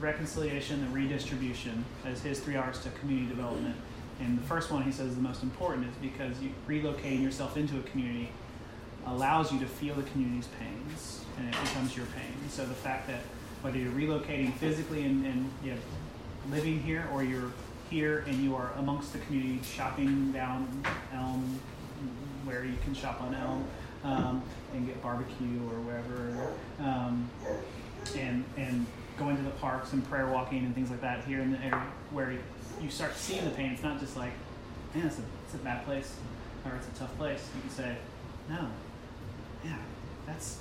[0.00, 3.76] reconciliation, and redistribution as his three R's to community development.
[4.22, 7.56] And the first one he says is the most important is because you relocating yourself
[7.56, 8.30] into a community
[9.06, 12.32] allows you to feel the community's pains and it becomes your pain.
[12.48, 13.20] So the fact that
[13.62, 15.78] whether you're relocating physically and, and you know,
[16.50, 17.52] living here or you're
[17.90, 21.60] here and you are amongst the community shopping down Elm
[22.44, 23.64] where you can shop on Elm
[24.04, 24.42] um,
[24.74, 27.30] and get barbecue or wherever, um,
[28.16, 28.86] and and
[29.18, 31.86] going to the parks and prayer walking and things like that here in the area
[32.10, 32.32] where
[32.80, 33.72] you start seeing the pain.
[33.72, 34.32] It's not just like,
[34.94, 36.14] man, it's a it's a bad place
[36.64, 37.46] or it's a tough place.
[37.54, 37.96] You can say,
[38.48, 38.68] no,
[39.64, 39.76] yeah,
[40.26, 40.58] that's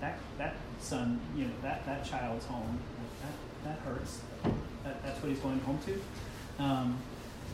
[0.00, 2.78] that that son, you know, that that child's home.
[3.22, 4.20] That that hurts.
[4.84, 6.62] That, that's what he's going home to.
[6.62, 6.98] Um,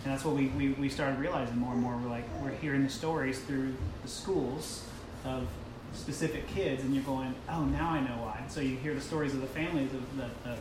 [0.05, 1.97] and that's what we, we, we started realizing more and more.
[1.97, 4.84] We're like, we're hearing the stories through the schools
[5.24, 5.49] of
[5.95, 8.45] specific kids, and you're going, oh, now I know why.
[8.49, 10.57] So you hear the stories of the families, of the, the,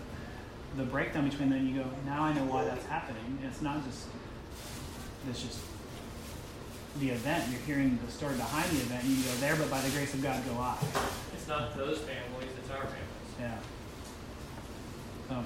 [0.78, 3.24] the breakdown between them, you go, now I know why that's happening.
[3.42, 4.08] And it's not just,
[5.30, 5.60] it's just
[7.00, 7.50] the event.
[7.52, 10.14] You're hearing the story behind the event, and you go there, but by the grace
[10.14, 10.78] of God, go I.
[11.34, 13.32] It's not those families, it's our families.
[13.40, 13.58] Yeah.
[15.30, 15.44] So,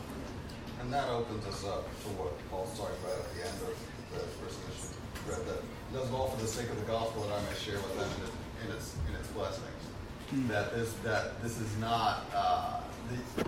[0.82, 3.76] And that opens us up to what Paul's talking about at the end of
[4.14, 4.94] the first mission.
[5.28, 7.58] Read that he does it all for the sake of the gospel that I may
[7.58, 8.34] share with them in its
[8.66, 9.84] in its, in its blessings.
[10.30, 10.48] Hmm.
[10.48, 13.44] That this that this is not uh, the,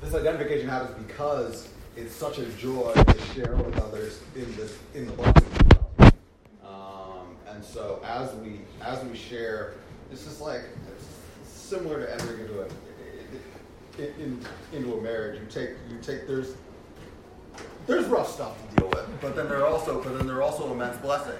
[0.00, 5.06] this identification happens because it's such a joy to share with others in this in
[5.06, 5.58] the blessings.
[5.98, 6.12] of.
[6.64, 9.74] Um, and so as we as we share,
[10.10, 10.62] it's just like
[10.94, 12.68] it's similar to entering into a
[13.98, 14.40] in,
[14.72, 15.40] into a marriage.
[15.40, 16.54] You take you take there's
[17.86, 20.42] there's rough stuff to deal with, but then there are also but then there are
[20.42, 21.38] also immense blessings.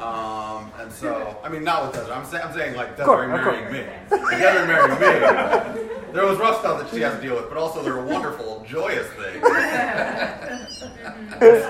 [0.00, 2.12] Um, and so I mean not with Desiree.
[2.14, 3.80] I'm saying I'm saying like Desiree course, marrying me.
[4.10, 5.06] Like Desiree marrying me.
[6.12, 8.64] There was rough stuff that she has to deal with, but also there are wonderful,
[8.66, 9.44] joyous things.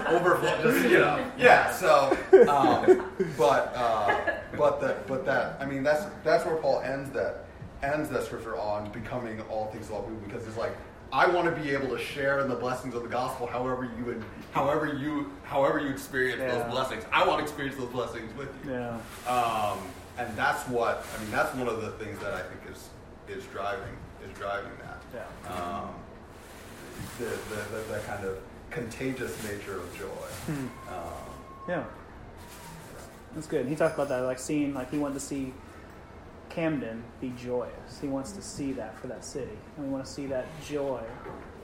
[0.09, 1.72] Overflow, just you know, yeah.
[1.72, 2.16] So,
[2.49, 4.16] um, but uh,
[4.57, 7.47] but that but that I mean that's that's where Paul ends that
[7.83, 10.76] ends that scripture on becoming all things to all people because it's like
[11.13, 14.23] I want to be able to share in the blessings of the gospel however you
[14.53, 16.59] however you however you experience Yeah.
[16.59, 17.05] those blessings.
[17.13, 18.73] I want to experience those blessings with you.
[18.73, 18.99] yeah.
[19.27, 19.79] Um,
[20.19, 21.31] and that's what I mean.
[21.31, 22.89] That's one of the things that I think is
[23.35, 25.01] is driving is driving that.
[25.15, 25.55] Yeah.
[25.55, 25.95] Um,
[27.19, 28.37] the, the, the, the kind of
[28.71, 30.07] contagious nature of joy.
[30.53, 30.67] Hmm.
[30.93, 31.35] Um,
[31.69, 31.85] Yeah.
[33.35, 33.67] That's good.
[33.67, 35.53] He talked about that, like seeing, like he wanted to see
[36.49, 38.01] Camden be joyous.
[38.01, 39.59] He wants to see that for that city.
[39.77, 41.03] And we want to see that joy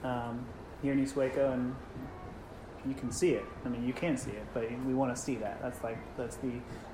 [0.03, 0.45] um,
[0.81, 1.75] here in East Waco, and
[2.87, 3.45] you can see it.
[3.65, 5.61] I mean, you can see it, but we want to see that.
[5.61, 6.51] That's like, that's the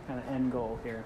[0.07, 1.03] kind of end goal here.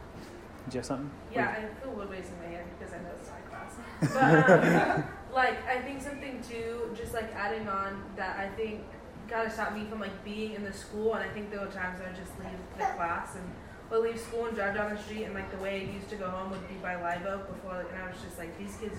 [0.69, 1.11] Do you have something?
[1.33, 3.75] Yeah, I feel woodways in my hand because I know it's my class.
[4.13, 8.81] But um, like, I think something too, just like adding on that I think
[9.29, 11.67] kind of stopped me from like being in the school, and I think there were
[11.67, 13.45] times I would just leave the class and
[13.91, 16.15] or leave school and drive down the street, and like the way I used to
[16.15, 18.75] go home would be by Live Oak before, like, and I was just like, these
[18.77, 18.97] kids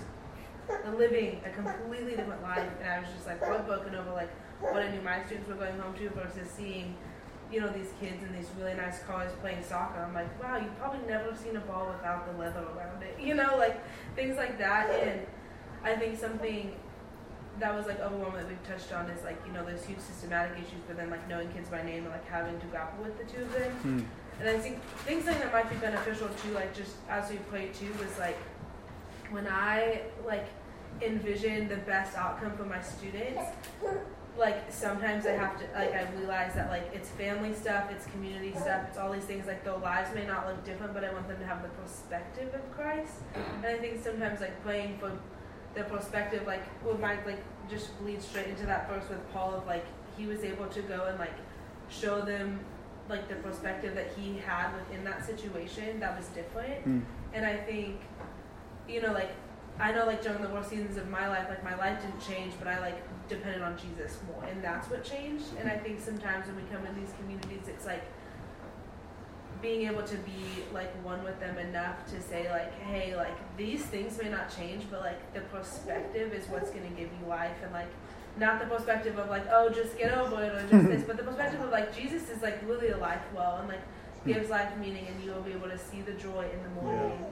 [0.69, 4.31] are living a completely different life, and I was just like heartbroken over like
[4.61, 6.97] what I knew my students were going home to versus seeing
[7.51, 10.01] you know, these kids in these really nice cars playing soccer.
[10.01, 13.17] I'm like, wow, you've probably never seen a ball without the leather around it.
[13.27, 13.81] You know, like
[14.15, 14.91] things like that.
[14.91, 15.27] And
[15.83, 16.75] I think something
[17.59, 20.57] that was like overwhelming that we've touched on is like, you know, there's huge systematic
[20.59, 23.25] issues, but then like knowing kids by name and like having to grapple with the
[23.25, 23.73] two of them.
[23.73, 24.01] Hmm.
[24.41, 27.69] And I think things like that might be beneficial too, like just as we pray
[27.69, 28.37] too, was like
[29.31, 30.47] when I like
[31.03, 33.41] envision the best outcome for my students,
[34.39, 38.53] like sometimes I have to like I realize that like it's family stuff, it's community
[38.53, 41.29] stuff, it's all these things like their lives may not look different, but I want
[41.29, 43.15] them to have the perspective of Christ.
[43.35, 45.13] And I think sometimes like praying for
[45.75, 49.67] the perspective like well my like just leads straight into that verse with Paul of
[49.67, 49.85] like
[50.17, 51.35] he was able to go and like
[51.91, 52.61] show them
[53.09, 56.83] like the perspective that he had within that situation that was different.
[56.83, 57.01] Hmm.
[57.33, 58.01] And I think,
[58.89, 59.31] you know, like
[59.79, 62.55] I know like during the worst seasons of my life, like my life didn't change,
[62.59, 62.97] but I like
[63.29, 65.45] depended on Jesus more, and that's what changed.
[65.61, 68.03] And I think sometimes when we come in these communities, it's like
[69.61, 73.85] being able to be like one with them enough to say like, hey, like these
[73.85, 77.57] things may not change, but like the perspective is what's going to give you life,
[77.63, 77.91] and like
[78.39, 81.23] not the perspective of like, oh, just get over it or just this, but the
[81.23, 83.81] perspective of like Jesus is like really a life well and like
[84.27, 87.25] gives life meaning, and you will be able to see the joy in the morning,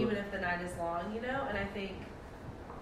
[0.00, 1.46] even if the night is long, you know.
[1.48, 1.92] And I think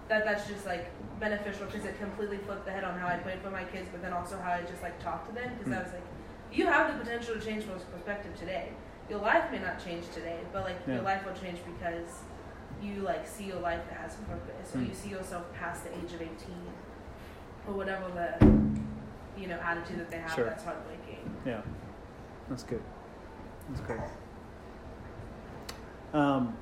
[0.07, 0.87] that that's just like
[1.19, 4.01] beneficial because it completely flipped the head on how I prayed for my kids, but
[4.01, 6.03] then also how I just like talked to them because I was like,
[6.53, 8.69] you have the potential to change people's perspective today.
[9.09, 10.95] Your life may not change today, but like Yeah.
[10.95, 12.09] your life will change because
[12.81, 14.89] you like see your life that has purpose, or Mm.
[14.89, 16.65] you see yourself past the age of eighteen,
[17.67, 20.45] or whatever the you know attitude that they have Sure.
[20.45, 21.19] that's heartbreaking.
[21.45, 21.61] Yeah,
[22.49, 22.81] that's good.
[23.69, 23.99] That's good.
[26.13, 26.55] Um,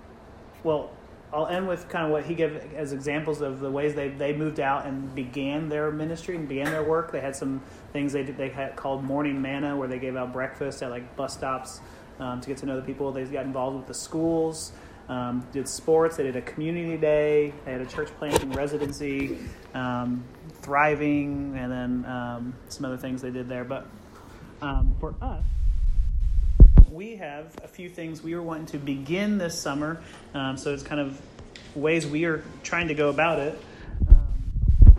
[0.64, 0.92] well,
[1.32, 4.34] I'll end with kind of what he gave as examples of the ways they, they
[4.34, 7.12] moved out and began their ministry and began their work.
[7.12, 8.38] They had some things they did.
[8.38, 11.82] They had called morning manna, where they gave out breakfast at like bus stops
[12.20, 13.12] um, to get to know the people.
[13.12, 14.74] They got involved with the schools,
[15.10, 16.18] um, did sports.
[16.18, 17.54] They did a community day.
[17.66, 19.38] They had a church planting residency,
[19.74, 20.24] um,
[20.62, 23.64] thriving, and then um, some other things they did there.
[23.64, 23.86] But
[24.62, 25.44] um, for us,
[26.92, 30.02] we have a few things we were wanting to begin this summer.
[30.34, 31.20] Um, so it's kind of
[31.76, 33.62] ways we are trying to go about it.
[34.08, 34.96] Um,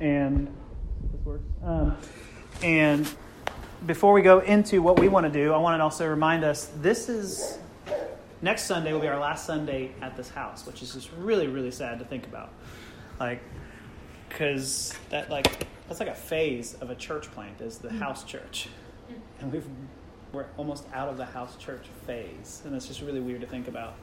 [0.00, 0.56] and
[2.62, 3.08] and
[3.86, 6.70] before we go into what we want to do, I want to also remind us
[6.80, 7.58] this is
[8.42, 11.70] next Sunday will be our last Sunday at this house, which is just really, really
[11.70, 12.52] sad to think about.
[13.18, 13.40] Like,
[14.28, 18.68] because that like that's like a phase of a church plant is the house church,
[19.40, 19.66] and we've
[20.32, 23.68] we're almost out of the house church phase, and it's just really weird to think
[23.68, 23.94] about.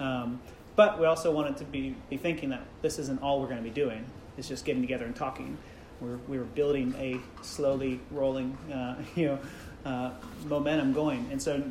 [0.00, 0.40] Um,
[0.76, 3.62] but we also wanted to be be thinking that this isn't all we're going to
[3.62, 4.04] be doing.
[4.36, 5.56] It's just getting together and talking.
[6.00, 9.38] We're we're building a slowly rolling, uh, you know,
[9.84, 10.10] uh,
[10.46, 11.62] momentum going, and so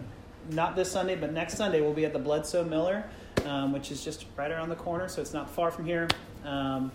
[0.50, 3.04] not this Sunday, but next Sunday we'll be at the Bledsoe Miller,
[3.46, 6.08] um, which is just right around the corner, so it's not far from here.
[6.46, 6.92] Um,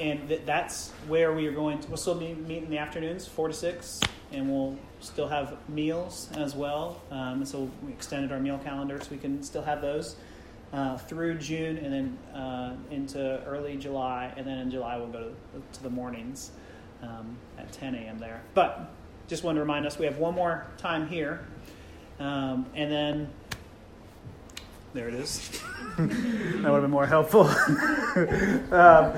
[0.00, 1.88] and th- that's where we are going to.
[1.88, 4.00] We'll still be meet in the afternoons, four to six,
[4.32, 7.00] and we'll still have meals as well.
[7.10, 10.16] Um, so we extended our meal calendar so we can still have those
[10.72, 15.32] uh, through June and then uh, into early July, and then in July we'll go
[15.52, 16.52] to, to the mornings
[17.02, 18.18] um, at 10 a.m.
[18.18, 18.42] there.
[18.54, 18.92] But
[19.26, 21.46] just wanted to remind us we have one more time here,
[22.18, 23.28] um, and then
[24.94, 25.48] there it is.
[25.98, 27.42] that would have been more helpful.
[28.72, 29.12] um,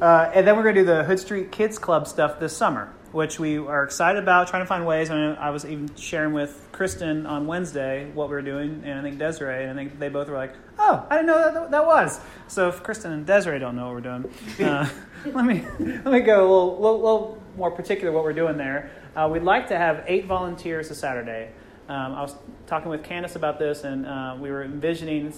[0.00, 2.92] uh, and then we're going to do the Hood Street Kids Club stuff this summer,
[3.12, 5.10] which we are excited about, trying to find ways.
[5.10, 8.98] I, mean, I was even sharing with Kristen on Wednesday what we were doing, and
[8.98, 11.70] I think Desiree, and I think they both were like, oh, I didn't know that
[11.70, 12.20] that was.
[12.46, 14.88] So if Kristen and Desiree don't know what we're doing, uh,
[15.24, 18.90] let, me, let me go a little, little, little more particular what we're doing there.
[19.16, 21.50] Uh, we'd like to have eight volunteers this Saturday.
[21.88, 22.34] Um, I was
[22.66, 25.32] talking with Candace about this, and uh, we were envisioning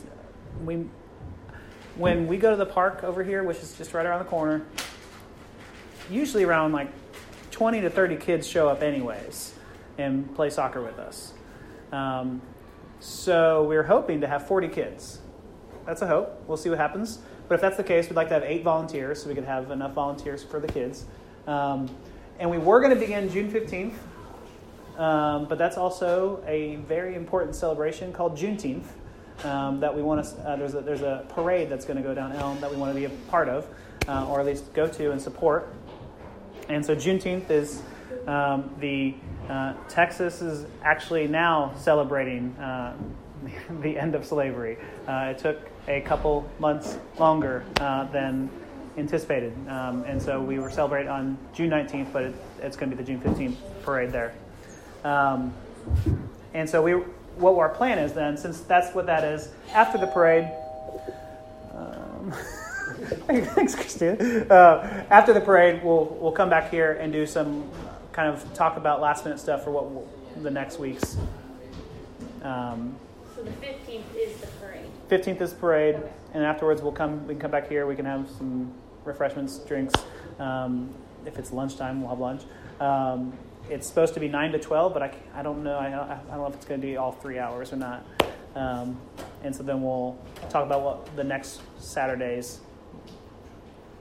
[0.64, 0.86] we
[1.96, 4.62] when we go to the park over here, which is just right around the corner.
[6.10, 6.88] Usually, around like
[7.52, 9.54] twenty to thirty kids show up anyways
[9.96, 11.34] and play soccer with us.
[11.92, 12.42] Um,
[12.98, 15.20] so we're hoping to have forty kids.
[15.86, 16.42] That's a hope.
[16.48, 17.20] We'll see what happens.
[17.48, 19.70] But if that's the case, we'd like to have eight volunteers so we could have
[19.70, 21.04] enough volunteers for the kids.
[21.46, 21.88] Um,
[22.38, 23.96] and we were going to begin June fifteenth.
[25.00, 28.84] Um, but that's also a very important celebration called Juneteenth
[29.44, 30.30] um, that we want to.
[30.42, 32.94] Uh, there's a there's a parade that's going to go down Elm that we want
[32.94, 33.66] to be a part of,
[34.08, 35.74] uh, or at least go to and support.
[36.68, 37.80] And so Juneteenth is
[38.26, 39.14] um, the
[39.48, 42.94] uh, Texas is actually now celebrating uh,
[43.80, 44.76] the end of slavery.
[45.08, 48.50] Uh, it took a couple months longer uh, than
[48.98, 52.96] anticipated, um, and so we were celebrating on June 19th, but it, it's going to
[52.96, 54.34] be the June 15th parade there.
[55.04, 55.54] Um,
[56.54, 60.06] and so we, what our plan is then, since that's what that is, after the
[60.06, 60.50] parade.
[61.74, 62.32] Um,
[63.26, 64.14] thanks, Christina.
[64.50, 67.68] Uh, after the parade, we'll we'll come back here and do some
[68.12, 70.08] kind of talk about last minute stuff for what we'll,
[70.42, 71.16] the next week's.
[72.42, 72.96] Um,
[73.36, 74.86] So the fifteenth is the parade.
[75.08, 75.96] Fifteenth is parade,
[76.34, 77.26] and afterwards we'll come.
[77.26, 77.86] We can come back here.
[77.86, 78.72] We can have some
[79.04, 79.94] refreshments, drinks.
[80.38, 80.90] Um,
[81.24, 82.42] if it's lunchtime, we'll have lunch.
[83.70, 85.78] It's supposed to be nine to twelve, but I, I don't know.
[85.78, 88.04] I, I don't know if it's going to be all three hours or not.
[88.54, 89.00] Um,
[89.44, 90.18] and so then we'll
[90.48, 92.60] talk about what the next Saturday's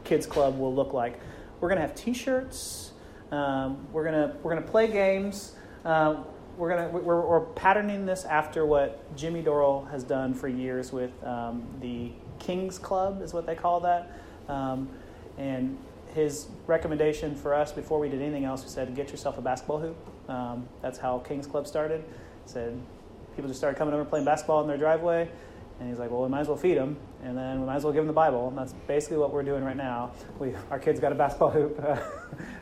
[0.04, 1.20] kids club will look like.
[1.60, 2.94] We're going to have T-shirts.
[3.32, 5.54] Um, we're gonna we're gonna play games.
[5.86, 6.26] Um,
[6.58, 11.12] we're gonna we're, we're patterning this after what Jimmy Dorrell has done for years with
[11.24, 14.12] um, the Kings Club, is what they call that.
[14.48, 14.90] Um,
[15.38, 15.78] and
[16.14, 19.80] his recommendation for us before we did anything else, we said, get yourself a basketball
[19.80, 19.98] hoop.
[20.30, 22.03] Um, that's how Kings Club started.
[22.45, 22.80] He said
[23.36, 25.30] people just started coming over playing basketball in their driveway.
[25.80, 27.86] And he's like, well, we might as well feed them, and then we might as
[27.86, 28.49] well give them the Bible.
[28.49, 30.11] And that's basically what we're doing right now.
[30.38, 31.95] We, our kids got a basketball hoop uh,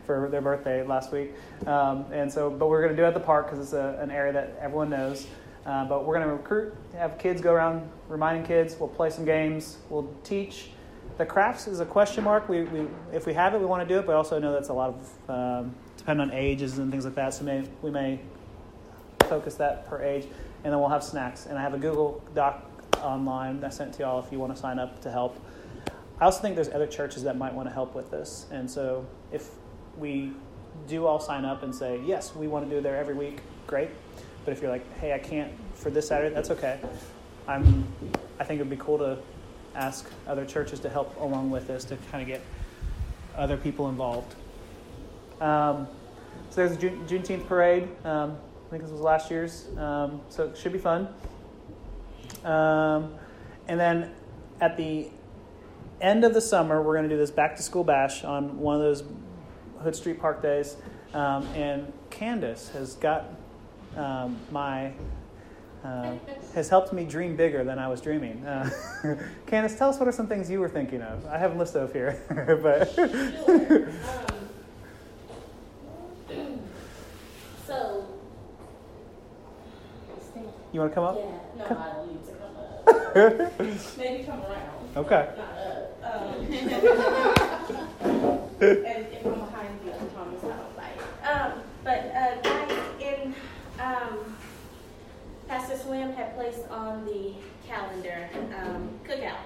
[0.05, 1.33] for their birthday last week,
[1.65, 3.97] um, and so, but we're going to do it at the park because it's a,
[3.99, 5.25] an area that everyone knows.
[5.65, 8.75] Uh, but we're going to recruit, have kids go around reminding kids.
[8.79, 9.77] We'll play some games.
[9.89, 10.69] We'll teach.
[11.17, 12.47] The crafts is a question mark.
[12.47, 14.69] We, we if we have it, we want to do it, but also know that's
[14.69, 17.33] a lot of um, depending on ages and things like that.
[17.33, 18.19] So may, we may
[19.21, 20.25] focus that per age,
[20.63, 21.47] and then we'll have snacks.
[21.47, 22.63] And I have a Google Doc
[23.01, 25.43] online I sent to y'all if you want to sign up to help.
[26.19, 29.05] I also think there's other churches that might want to help with this, and so
[29.31, 29.49] if
[29.97, 30.33] we
[30.87, 33.41] do all sign up and say yes, we want to do it there every week,
[33.65, 33.89] great.
[34.45, 36.79] But if you're like, hey, I can't for this Saturday, that's okay.
[37.47, 37.87] I'm.
[38.39, 39.17] I think it would be cool to
[39.77, 42.41] ask other churches to help along with this to kind of get
[43.35, 44.35] other people involved.
[45.39, 45.87] Um,
[46.49, 47.87] so there's a June, Juneteenth parade.
[48.03, 48.37] Um,
[48.67, 51.07] I think this was last year's, um, so it should be fun.
[52.43, 53.15] Um,
[53.67, 54.11] and then
[54.59, 55.09] at the
[56.01, 58.75] end of the summer, we're going to do this back to school bash on one
[58.75, 59.03] of those
[59.83, 60.75] Hood Street Park days.
[61.13, 63.33] Um, and Candace has got
[63.95, 64.93] um, my
[65.83, 66.15] uh,
[66.55, 68.45] has helped me dream bigger than I was dreaming.
[68.45, 68.69] Uh,
[69.47, 71.25] Candace, tell us what are some things you were thinking of?
[71.27, 72.19] I have a list of here,
[72.61, 73.89] but Sure.
[76.29, 76.59] Um,
[77.65, 78.05] so,
[80.73, 81.17] you want to come up?
[81.17, 81.23] yeah,
[81.57, 83.97] no, I don't need to come up.
[83.97, 84.97] Maybe come around.
[84.97, 85.29] Okay.
[86.03, 86.33] Um,
[88.59, 90.99] and if I'm behind you, I promise I don't bite.
[91.29, 91.51] Um,
[91.83, 93.35] but uh, guys, in
[93.79, 94.35] um,
[95.77, 97.33] Pastor Slim had placed on the
[97.67, 99.37] calendar um, cookout,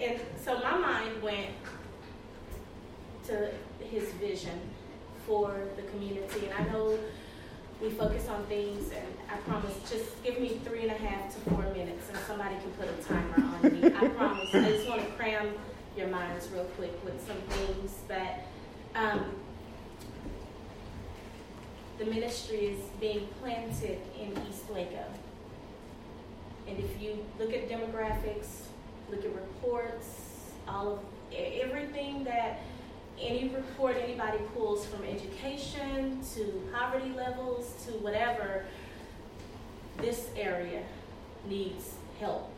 [0.00, 1.50] and so my mind went
[3.26, 4.60] to his vision
[5.26, 6.98] for the community, and I know
[7.80, 11.50] we focus on things, and I promise, just give me three and a half to
[11.50, 13.86] four minutes, and somebody can put a timer on me.
[13.86, 14.54] I promise.
[14.54, 15.54] I just want to cram
[15.96, 18.46] your minds real quick with some things that
[18.94, 19.24] um,
[22.04, 25.04] the ministry is being planted in East Waco.
[26.66, 28.64] And if you look at demographics,
[29.10, 30.06] look at reports,
[30.66, 30.98] all of
[31.32, 32.60] everything that
[33.20, 38.64] any report anybody pulls from education to poverty levels to whatever,
[39.98, 40.82] this area
[41.48, 42.50] needs help.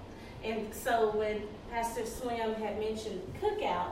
[0.42, 3.90] And so when Pastor Slim had mentioned cookout,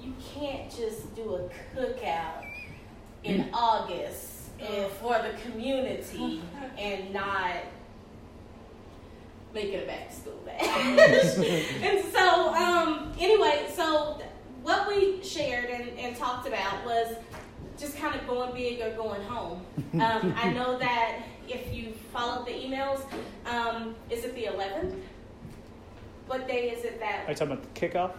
[0.00, 2.44] you can't just do a cookout
[3.24, 3.50] in mm.
[3.52, 6.42] August and for the community
[6.78, 7.54] and not
[9.54, 10.62] make it a back to school bash.
[11.82, 14.20] and so, um, anyway, so
[14.62, 17.16] what we shared and, and talked about was
[17.78, 19.62] just kind of going big or going home.
[19.94, 23.00] Um, I know that if you followed the emails,
[23.46, 24.94] um, is it the 11th?
[26.26, 28.12] What day is it that Are you talking about the kickoff,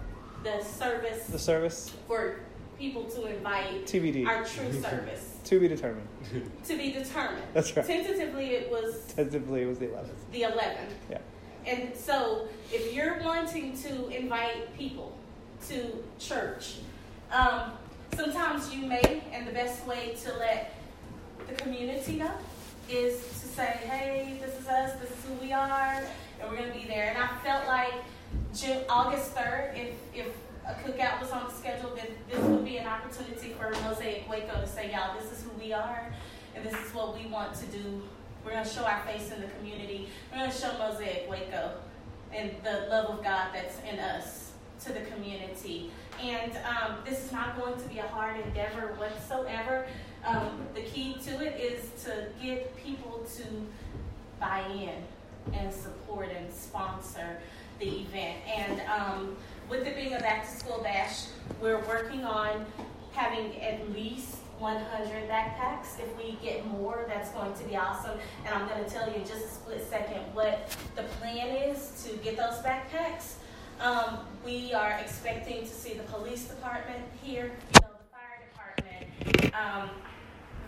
[0.44, 1.94] the service the service?
[2.08, 2.42] for
[2.82, 4.26] people to invite TBD.
[4.26, 6.08] our true service To be determined.
[6.66, 7.44] to be determined?
[7.54, 7.86] That's right.
[7.86, 10.32] Tentatively, it was Tentatively, it was the 11th.
[10.32, 10.94] the 11th.
[11.10, 11.18] Yeah.
[11.68, 15.16] And so, if you're wanting to invite people
[15.70, 16.78] to church,
[17.32, 17.72] um,
[18.16, 20.74] sometimes you may, and the best way to let
[21.48, 22.32] the community know
[22.90, 26.04] is to say, hey, this is us, this is who we are,
[26.40, 27.10] and we're going to be there.
[27.10, 27.94] And I felt like
[28.56, 30.28] June, August 3rd, if, if
[30.66, 34.62] a cookout was on the schedule, then this would be an opportunity for Mosaic Waco
[34.62, 36.14] to say, y'all, this is who we are,
[36.56, 38.02] and this is what we want to do.
[38.46, 40.10] We're going to show our face in the community.
[40.32, 41.72] We're going to show Mosaic Waco
[42.34, 44.52] and the love of God that's in us
[44.86, 45.92] to the community.
[46.22, 49.88] And um, this is not going to be a hard endeavor whatsoever.
[50.26, 53.44] Um, the key to it is to get people to
[54.40, 57.38] buy in and support and sponsor
[57.80, 58.38] the event.
[58.48, 59.38] And um,
[59.72, 61.28] with it being a back to school bash,
[61.62, 62.66] we're working on
[63.14, 65.98] having at least 100 backpacks.
[65.98, 68.20] If we get more, that's going to be awesome.
[68.46, 72.06] And I'm going to tell you in just a split second what the plan is
[72.06, 73.36] to get those backpacks.
[73.80, 79.56] Um, we are expecting to see the police department here, you know, the fire department.
[79.56, 79.90] Um,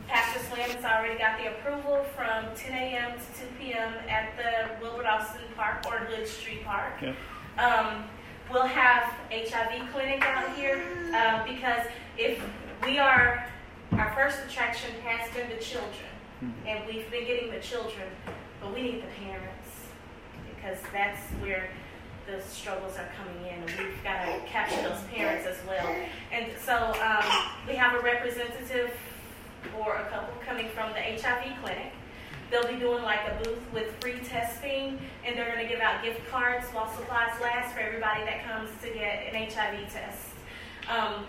[0.07, 3.11] Pastor Slim has already got the approval from 10 a.m.
[3.11, 3.93] to 2 p.m.
[4.07, 6.93] at the Wilbur Austin Park or Hood Street Park.
[7.01, 7.13] Yeah.
[7.57, 8.05] Um,
[8.53, 11.85] we'll have HIV clinic out here uh, because
[12.17, 12.39] if
[12.85, 13.47] we are,
[13.93, 18.07] our first attraction has been the children, and we've been getting the children,
[18.61, 19.69] but we need the parents
[20.55, 21.69] because that's where
[22.27, 25.95] the struggles are coming in, and we've got to capture those parents as well.
[26.31, 27.25] And so um,
[27.67, 28.91] we have a representative
[29.79, 31.91] or a couple coming from the HIV clinic.
[32.51, 36.03] They'll be doing like a booth with free testing, and they're going to give out
[36.03, 40.29] gift cards while supplies last for everybody that comes to get an HIV test.
[40.89, 41.25] Um,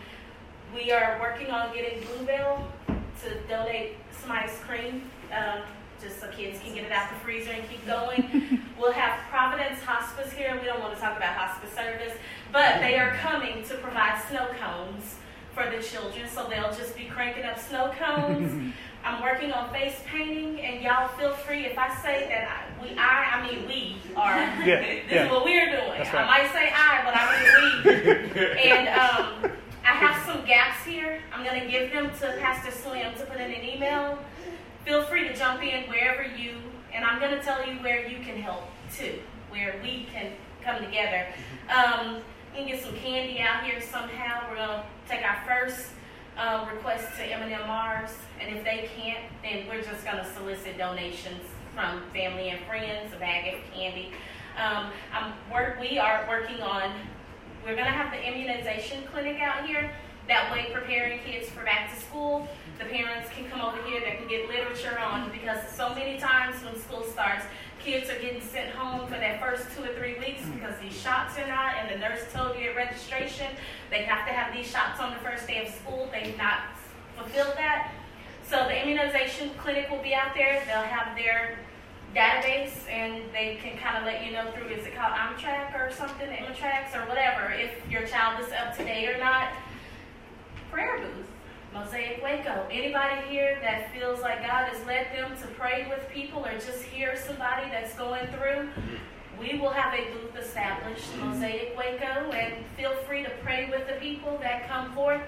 [0.75, 5.63] we are working on getting Blue Bell to donate some ice cream, um,
[6.03, 8.61] just so kids can get it out the freezer and keep going.
[8.79, 10.59] we'll have Providence Hospice here.
[10.61, 12.13] We don't want to talk about hospice service,
[12.53, 15.17] but they are coming to provide snow cones
[15.55, 18.75] for the children, so they'll just be cranking up snow cones.
[19.05, 22.97] I'm working on face painting, and y'all feel free if I say that I, we,
[22.97, 24.39] I, I mean we are.
[24.65, 25.25] Yeah, this yeah.
[25.27, 25.99] is what we're doing.
[25.99, 28.71] That's I might say I, but I mean we.
[28.71, 29.53] and um,
[29.85, 31.21] I have some gaps here.
[31.35, 34.19] I'm going to give them to Pastor Slim to put in an email.
[34.87, 36.57] Feel free to jump in wherever you,
[36.93, 38.65] and I'm going to tell you where you can help
[38.97, 39.19] too,
[39.51, 40.33] where we can
[40.65, 41.27] come together.
[41.69, 42.23] Um,
[42.53, 44.49] we can get some candy out here somehow.
[44.51, 45.91] We're to take our first
[46.39, 47.25] um, requests to
[47.67, 51.41] Mars, and if they can't, then we're just going to solicit donations
[51.75, 54.13] from family and friends, a bag of candy.
[54.59, 55.33] Um, I'm
[55.81, 56.93] we are working on,
[57.65, 59.91] we're going to have the immunization clinic out here.
[60.27, 62.49] That way, preparing kids for back to school,
[62.79, 66.57] the parents can come over here, they can get literature on, because so many times
[66.65, 67.45] when school starts,
[67.85, 71.39] kids are getting sent home for that first two or three weeks because these shots
[71.39, 73.47] are not, and the nurse told you at registration
[73.91, 76.09] they have to have these shots on the first day of school.
[76.11, 76.61] They've not
[77.15, 77.93] fulfilled that.
[78.49, 80.63] So the immunization clinic will be out there.
[80.67, 81.59] They'll have their
[82.17, 85.93] database and they can kind of let you know through, is it called Amtrak or
[85.93, 89.49] something, Immatrax or whatever, if your child is up to date or not.
[90.71, 91.34] Prayer booth.
[91.75, 92.67] Mosaic Waco.
[92.71, 96.85] Anybody here that feels like God has led them to pray with people or just
[96.85, 98.69] hear somebody that's going through,
[99.41, 103.95] we will have a booth established, Mosaic Waco, and feel free to pray with the
[103.95, 105.23] people that come forth.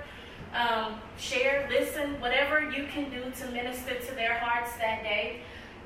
[0.54, 5.40] Um, share, listen, whatever you can do to minister to their hearts that day.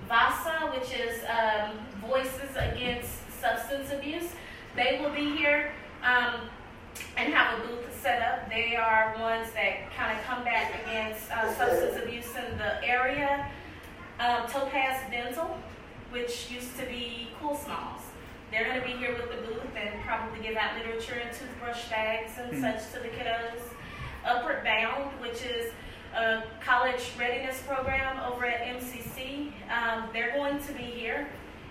[0.09, 3.11] VASA, which is um, Voices Against
[3.41, 4.29] Substance Abuse,
[4.77, 5.73] they will be here.
[6.05, 6.51] Um,
[7.17, 8.49] and have a booth set up.
[8.49, 13.47] They are ones that kind of combat against uh, substance abuse in the area.
[14.19, 15.59] Um, Topaz Dental,
[16.11, 18.03] which used to be Cool Smiles.
[18.51, 21.89] They're going to be here with the booth and probably give out literature and toothbrush
[21.89, 22.61] bags and Hmm.
[22.63, 23.61] such to the kiddos.
[24.25, 25.73] Upward Bound, which is
[26.15, 29.53] a college readiness program over at MCC.
[29.71, 31.29] Um, they're going to be here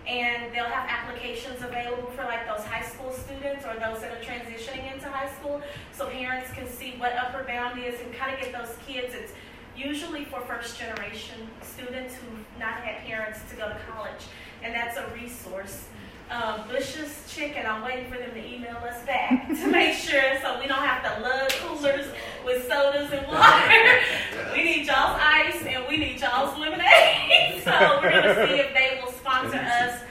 [0.10, 4.24] and they'll have applications available for like those high school students or those that are
[4.26, 5.62] transitioning into high school.
[5.94, 9.14] So parents can see what Upward Bound is and kind of get those kids.
[9.14, 9.34] It's
[9.78, 14.26] usually for first generation students who've not had parents to go to college
[14.64, 15.86] and that's a resource
[16.30, 20.60] um, Bush's Chicken, I'm waiting for them to email us back to make sure so
[20.60, 22.06] we don't have to lug coolers
[22.46, 24.52] with sodas and water.
[24.54, 27.62] we need y'all's ice and we need y'all's lemonade.
[27.64, 30.02] so we're going to see if they will sponsor us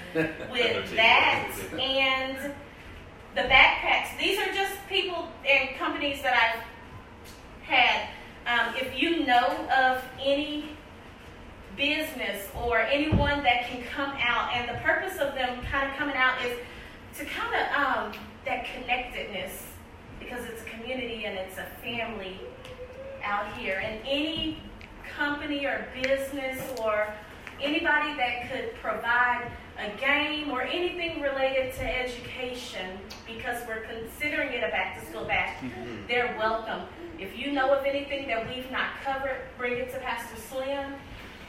[0.50, 1.52] with that.
[1.78, 2.52] And
[3.34, 8.08] the backpacks, these are just people and companies that I've had.
[8.46, 10.70] Um, if you know of any
[11.78, 14.80] business or anyone that can come out, and the
[15.58, 16.58] them kind of coming out is
[17.18, 18.12] to kind of um,
[18.44, 19.66] that connectedness
[20.20, 22.40] because it's a community and it's a family
[23.22, 23.80] out here.
[23.82, 24.62] And any
[25.16, 27.08] company or business or
[27.60, 34.64] anybody that could provide a game or anything related to education because we're considering it
[34.64, 35.56] a back to school bash,
[36.08, 36.82] they're welcome.
[37.18, 40.94] If you know of anything that we've not covered, bring it to Pastor Slim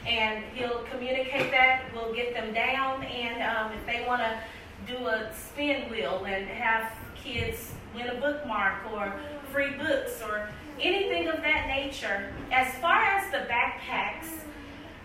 [0.06, 1.84] and he'll communicate that.
[1.94, 3.04] We'll get them down.
[3.04, 4.40] And um, if they want to
[4.86, 9.12] do a spin wheel and have kids win a bookmark or
[9.52, 10.48] free books or
[10.80, 12.32] anything of that nature.
[12.52, 14.28] As far as the backpacks,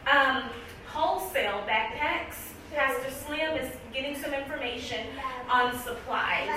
[0.10, 0.50] um,
[0.88, 2.36] wholesale backpacks,
[2.74, 5.06] Pastor Slim is getting some information
[5.50, 6.50] on supplies.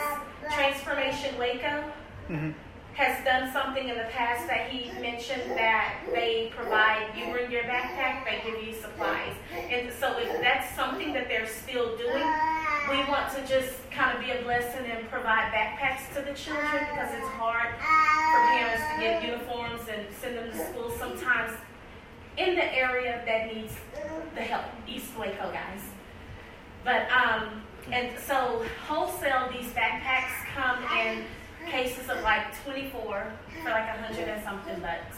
[0.52, 1.84] Transformation Waco
[2.98, 7.62] has done something in the past that he mentioned that they provide you in your
[7.62, 9.32] backpack, they give you supplies.
[9.54, 12.26] And so if that's something that they're still doing,
[12.90, 16.86] we want to just kind of be a blessing and provide backpacks to the children
[16.90, 21.52] because it's hard for parents to get uniforms and send them to school sometimes
[22.36, 23.74] in the area that needs
[24.34, 25.82] the help, East Waco guys.
[26.82, 27.62] But um,
[27.92, 31.22] and so wholesale these backpacks come in
[31.70, 33.32] cases of like 24
[33.62, 35.16] for like hundred and something bucks.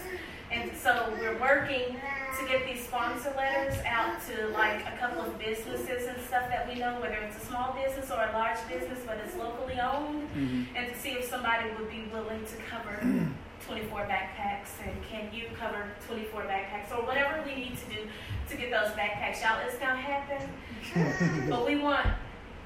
[0.50, 1.96] And so we're working
[2.38, 6.68] to get these sponsor letters out to like a couple of businesses and stuff that
[6.68, 10.28] we know, whether it's a small business or a large business, but it's locally owned,
[10.34, 10.76] mm-hmm.
[10.76, 12.98] and to see if somebody would be willing to cover
[13.66, 18.08] 24 backpacks and can you cover 24 backpacks or whatever we need to do
[18.48, 19.42] to get those backpacks.
[19.42, 21.46] Y'all, it's gonna happen.
[21.48, 22.08] but we want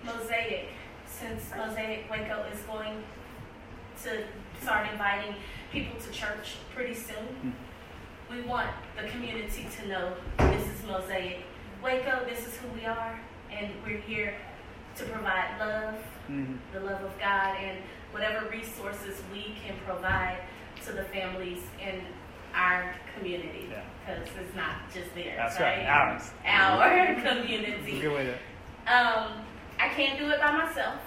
[0.04, 0.68] Mosaic,
[1.06, 3.02] since Mosaic Waco is going
[4.04, 4.22] to
[4.60, 5.34] start inviting
[5.72, 7.54] people to church pretty soon.
[8.30, 8.68] We want
[9.00, 11.44] the community to know this is Mosaic
[11.82, 13.18] Waco, this is who we are,
[13.50, 14.34] and we're here
[14.96, 15.94] to provide love,
[16.72, 17.78] the love of God, and
[18.12, 20.38] whatever resources we can provide
[20.84, 22.00] to the families in
[22.54, 23.68] our community.
[24.06, 26.30] Because it's not just theirs, That's right, ours.
[26.46, 28.00] Our community.
[28.00, 28.32] Good way to.
[28.94, 29.32] Um,
[29.80, 31.00] I can't do it by myself.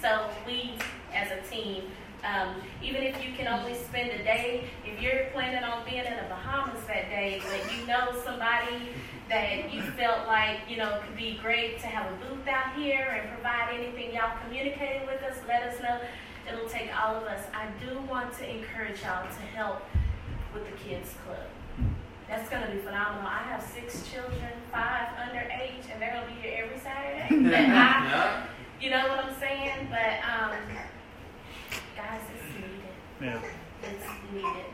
[0.00, 0.74] So we,
[1.14, 1.84] as a team,
[2.26, 6.16] um, even if you can only spend a day, if you're planning on being in
[6.16, 8.88] the Bahamas that day, but you know somebody
[9.28, 13.20] that you felt like, you know, could be great to have a booth out here
[13.20, 16.00] and provide anything y'all communicating with us, let us know.
[16.48, 17.44] It'll take all of us.
[17.52, 19.82] I do want to encourage y'all to help
[20.54, 21.88] with the kids club.
[22.28, 23.26] That's gonna be phenomenal.
[23.26, 27.56] I have six children, five under eight, and they're gonna be here every Saturday.
[27.56, 28.46] I,
[28.80, 29.88] you know what I'm saying?
[29.90, 30.85] But um, guys, it's needed.
[33.20, 33.40] Yeah.
[33.82, 34.66] It's needed.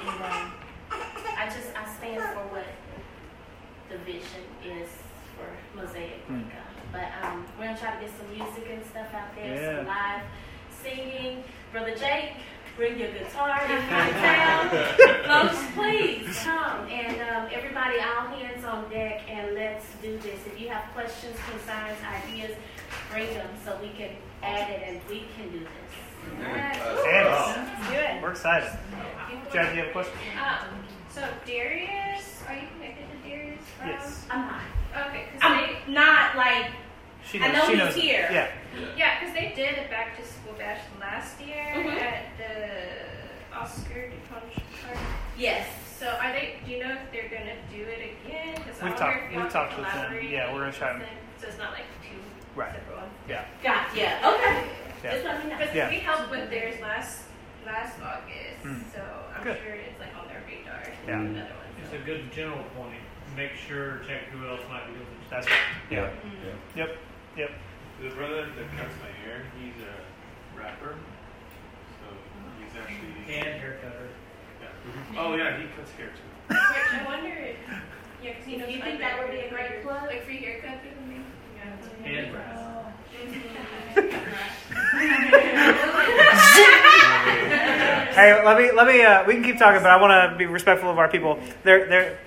[0.00, 0.52] And um,
[0.90, 2.66] I just I stand for what
[3.90, 4.88] the vision is
[5.36, 5.48] for
[5.78, 6.20] Mosaic.
[6.28, 6.44] Waco.
[6.92, 9.76] But um, we're gonna try to get some music and stuff out there, Yeah.
[9.78, 10.22] some live
[10.82, 11.44] singing.
[11.72, 12.32] Brother Jake,
[12.76, 14.68] bring your guitar if you're in town.
[15.48, 20.38] Folks, please come and um, everybody, all hands on deck, and let's do this.
[20.46, 22.56] If you have questions, concerns, ideas,
[23.10, 24.10] bring them so we can
[24.42, 25.68] add it and we can do this.
[26.30, 28.22] Candace, Good.
[28.22, 28.70] we're excited.
[29.52, 30.14] Jack, do you have a question?
[30.38, 30.68] Um,
[31.10, 33.60] so Darius, are you connected to Darius?
[33.78, 33.88] From?
[33.88, 34.24] Yes.
[34.30, 34.60] I'm not.
[35.08, 35.40] Okay, because
[35.86, 36.70] I'm not like
[37.30, 37.94] She I know she he's knows.
[37.94, 38.28] here.
[38.32, 38.48] Yeah.
[38.96, 42.00] yeah, because they did a back to school bash last year Mhm.
[42.00, 44.44] at the Oscar de Park.
[45.36, 45.66] yes.
[45.98, 46.56] So are they?
[46.64, 48.56] Do you know if they're gonna do it again?
[48.56, 49.92] 'Cause I We've wonder talked- we've y'all talked with them.
[49.96, 52.18] collaborate Yeah, we're gonna try with them, So it's not like two
[52.56, 52.72] Right.
[52.72, 53.12] separate ones.
[53.28, 53.44] Yeah.
[53.62, 54.18] Got yeah.
[54.24, 54.64] Okay.
[55.02, 55.12] Yeah.
[55.12, 55.42] Just let.
[55.58, 55.88] Because Yeah.
[55.90, 57.24] we helped with theirs last
[57.66, 58.82] last August, Mm.
[58.92, 59.02] so
[59.36, 59.58] I'm Good.
[59.62, 60.82] sure it's like on their radar.
[61.06, 61.18] Yeah.
[61.18, 61.70] do Another one.
[61.82, 62.98] It's a good general point.
[63.36, 65.30] Make sure, check who else might be doing it.
[65.30, 65.58] That's right.
[65.90, 66.10] Yeah.
[66.10, 66.78] Mm-hmm.
[66.78, 66.98] Yep.
[67.36, 67.50] Yep.
[68.02, 70.96] The brother that cuts my hair, he's a rapper.
[72.02, 72.06] So
[72.58, 73.34] he's actually.
[73.38, 74.08] And hair cutter.
[74.60, 75.20] Yeah.
[75.20, 76.54] Oh yeah, he cuts hair too.
[76.54, 76.58] Which
[77.00, 77.56] I wonder if,
[78.22, 80.02] yeah, because you know, You think that would be a great plug?
[80.06, 81.24] Like free haircut or something.
[82.04, 82.10] Yeah.
[82.10, 82.58] And grass.
[88.14, 89.02] Hey, let me let me.
[89.02, 91.40] Uh, we can keep talking, but I want to be respectful of our people.
[91.64, 92.18] They're they're.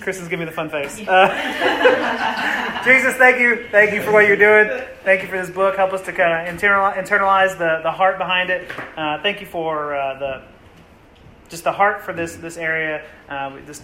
[0.00, 1.00] Kristen's giving me the fun face.
[1.00, 4.82] Uh, Jesus, thank you, thank you for what you're doing.
[5.02, 5.76] Thank you for this book.
[5.76, 8.70] Help us to kind of internalize, internalize the the heart behind it.
[8.96, 10.42] Uh, thank you for uh, the
[11.48, 13.02] just the heart for this this area.
[13.26, 13.80] Uh, this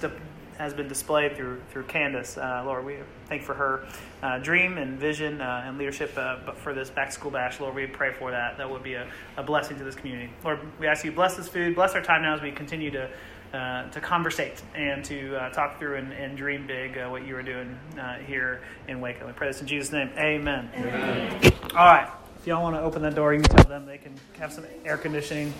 [0.58, 2.36] has been displayed through through Candace.
[2.36, 2.96] Uh, Lord, we
[3.28, 3.86] thank for her
[4.22, 6.16] uh, dream and vision uh, and leadership.
[6.16, 8.58] Uh, but for this back to school bash, Lord, we pray for that.
[8.58, 10.32] That would be a, a blessing to this community.
[10.44, 13.10] Lord, we ask you bless this food, bless our time now as we continue to.
[13.54, 17.34] Uh, to conversate and to uh, talk through and, and dream big uh, what you
[17.36, 19.24] are doing uh, here in Waco.
[19.24, 20.10] We pray this in Jesus' name.
[20.18, 20.68] Amen.
[21.70, 22.10] All right.
[22.40, 24.66] If y'all want to open that door, you can tell them they can have some
[24.84, 25.54] air conditioning.